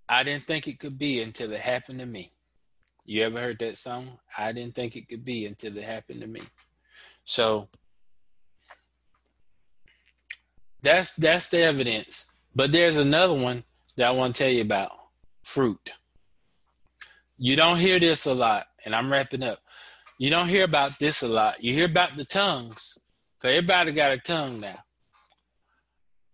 I 0.08 0.22
didn't 0.22 0.46
think 0.46 0.68
it 0.68 0.78
could 0.78 0.98
be 0.98 1.22
until 1.22 1.52
it 1.52 1.60
happened 1.60 2.00
to 2.00 2.06
me. 2.06 2.32
You 3.06 3.22
ever 3.22 3.40
heard 3.40 3.58
that 3.60 3.76
song? 3.76 4.18
I 4.36 4.52
didn't 4.52 4.74
think 4.74 4.94
it 4.96 5.08
could 5.08 5.24
be 5.24 5.46
until 5.46 5.76
it 5.76 5.84
happened 5.84 6.20
to 6.20 6.26
me. 6.26 6.42
So 7.24 7.68
that's 10.82 11.12
that's 11.14 11.48
the 11.48 11.62
evidence. 11.62 12.31
But 12.54 12.72
there's 12.72 12.96
another 12.96 13.34
one 13.34 13.64
that 13.96 14.08
I 14.08 14.10
want 14.10 14.34
to 14.34 14.42
tell 14.42 14.52
you 14.52 14.62
about. 14.62 14.92
Fruit. 15.42 15.94
You 17.38 17.56
don't 17.56 17.78
hear 17.78 17.98
this 17.98 18.26
a 18.26 18.34
lot, 18.34 18.66
and 18.84 18.94
I'm 18.94 19.10
wrapping 19.10 19.42
up. 19.42 19.58
You 20.18 20.30
don't 20.30 20.48
hear 20.48 20.64
about 20.64 20.98
this 20.98 21.22
a 21.22 21.28
lot. 21.28 21.62
You 21.64 21.72
hear 21.72 21.86
about 21.86 22.16
the 22.16 22.24
tongues, 22.24 22.98
because 23.38 23.56
everybody 23.56 23.92
got 23.92 24.12
a 24.12 24.18
tongue 24.18 24.60
now. 24.60 24.78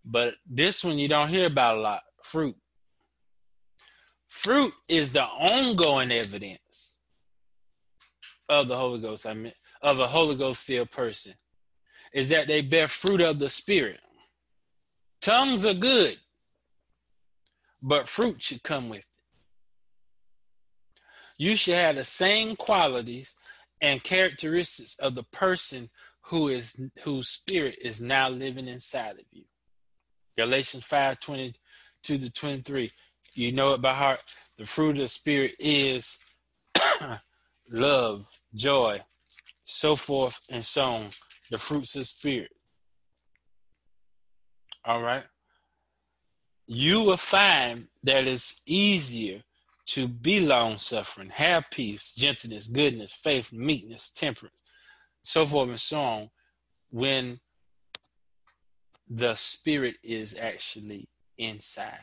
But 0.04 0.34
this 0.46 0.84
one 0.84 0.98
you 0.98 1.08
don't 1.08 1.28
hear 1.28 1.46
about 1.46 1.78
a 1.78 1.80
lot 1.80 2.02
fruit. 2.22 2.56
Fruit 4.28 4.74
is 4.88 5.12
the 5.12 5.24
ongoing 5.24 6.12
evidence 6.12 6.98
of 8.48 8.68
the 8.68 8.76
Holy 8.76 9.00
Ghost, 9.00 9.26
I 9.26 9.34
mean, 9.34 9.52
of 9.80 10.00
a 10.00 10.06
Holy 10.06 10.34
Ghost 10.34 10.64
filled 10.64 10.90
person, 10.90 11.34
is 12.12 12.28
that 12.28 12.46
they 12.46 12.60
bear 12.60 12.88
fruit 12.88 13.20
of 13.20 13.38
the 13.38 13.48
Spirit. 13.48 14.00
Tongues 15.20 15.66
are 15.66 15.74
good, 15.74 16.16
but 17.82 18.08
fruit 18.08 18.42
should 18.42 18.62
come 18.62 18.88
with 18.88 19.00
it. 19.00 19.04
You 21.36 21.56
should 21.56 21.74
have 21.74 21.96
the 21.96 22.04
same 22.04 22.56
qualities 22.56 23.36
and 23.80 24.02
characteristics 24.02 24.96
of 24.98 25.14
the 25.14 25.22
person 25.24 25.90
who 26.22 26.48
is 26.48 26.80
whose 27.04 27.28
spirit 27.28 27.78
is 27.80 28.00
now 28.00 28.28
living 28.28 28.68
inside 28.68 29.12
of 29.12 29.24
you. 29.30 29.44
Galatians 30.36 30.84
5 30.84 31.20
22 31.20 32.18
to 32.18 32.30
23. 32.30 32.90
You 33.34 33.52
know 33.52 33.72
it 33.74 33.80
by 33.80 33.94
heart. 33.94 34.20
The 34.56 34.64
fruit 34.64 34.92
of 34.92 34.98
the 34.98 35.08
spirit 35.08 35.54
is 35.58 36.18
love, 37.70 38.26
joy, 38.54 39.00
so 39.62 39.96
forth 39.96 40.40
and 40.50 40.64
so 40.64 40.84
on. 40.84 41.04
The 41.50 41.58
fruits 41.58 41.96
of 41.96 42.06
spirit. 42.06 42.50
All 44.84 45.02
right. 45.02 45.24
You 46.66 47.02
will 47.02 47.16
find 47.16 47.88
that 48.02 48.26
it's 48.26 48.60
easier 48.66 49.42
to 49.86 50.06
be 50.06 50.40
long 50.44 50.76
suffering, 50.76 51.30
have 51.30 51.64
peace, 51.70 52.12
gentleness, 52.12 52.68
goodness, 52.68 53.12
faith, 53.12 53.52
meekness, 53.52 54.10
temperance, 54.10 54.62
so 55.22 55.46
forth 55.46 55.70
and 55.70 55.80
so 55.80 56.00
on, 56.00 56.30
when 56.90 57.40
the 59.08 59.34
spirit 59.34 59.96
is 60.02 60.36
actually 60.38 61.08
inside. 61.38 61.98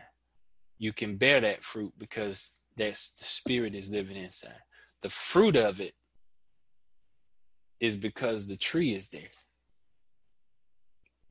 You 0.80 0.94
can 0.94 1.18
bear 1.18 1.40
that 1.42 1.64
fruit 1.64 1.94
because 1.98 2.52
that's 2.76 3.10
the 3.16 3.24
spirit 3.24 3.76
is 3.76 3.90
living 3.90 4.18
inside. 4.18 4.64
The 5.02 5.10
fruit 5.10 5.56
of 5.56 5.80
it 5.80 5.94
is 7.80 7.96
because 7.96 8.48
the 8.48 8.58
tree 8.58 8.94
is 8.94 9.10
there. 9.10 9.22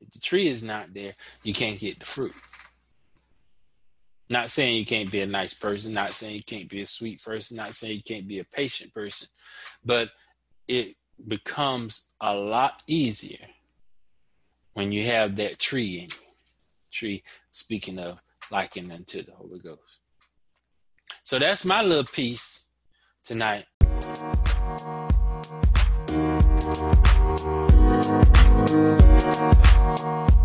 If 0.05 0.13
the 0.13 0.19
tree 0.19 0.47
is 0.47 0.63
not 0.63 0.93
there, 0.93 1.15
you 1.43 1.53
can't 1.53 1.79
get 1.79 1.99
the 1.99 2.05
fruit. 2.05 2.33
Not 4.29 4.49
saying 4.49 4.77
you 4.77 4.85
can't 4.85 5.11
be 5.11 5.21
a 5.21 5.27
nice 5.27 5.53
person, 5.53 5.93
not 5.93 6.11
saying 6.11 6.35
you 6.35 6.43
can't 6.43 6.69
be 6.69 6.81
a 6.81 6.85
sweet 6.85 7.23
person, 7.23 7.57
not 7.57 7.73
saying 7.73 7.97
you 7.97 8.03
can't 8.03 8.27
be 8.27 8.39
a 8.39 8.45
patient 8.45 8.93
person, 8.93 9.27
but 9.83 10.09
it 10.67 10.95
becomes 11.27 12.07
a 12.19 12.33
lot 12.33 12.81
easier 12.87 13.45
when 14.73 14.91
you 14.91 15.05
have 15.05 15.35
that 15.37 15.59
tree 15.59 15.99
in 15.99 16.05
you. 16.05 16.31
Tree, 16.91 17.23
speaking 17.51 17.99
of 17.99 18.19
liking 18.51 18.91
unto 18.91 19.21
the 19.21 19.33
Holy 19.33 19.59
Ghost. 19.59 19.99
So 21.23 21.39
that's 21.39 21.65
my 21.65 21.81
little 21.81 22.03
piece 22.03 22.65
tonight 23.23 23.65
you 29.85 30.44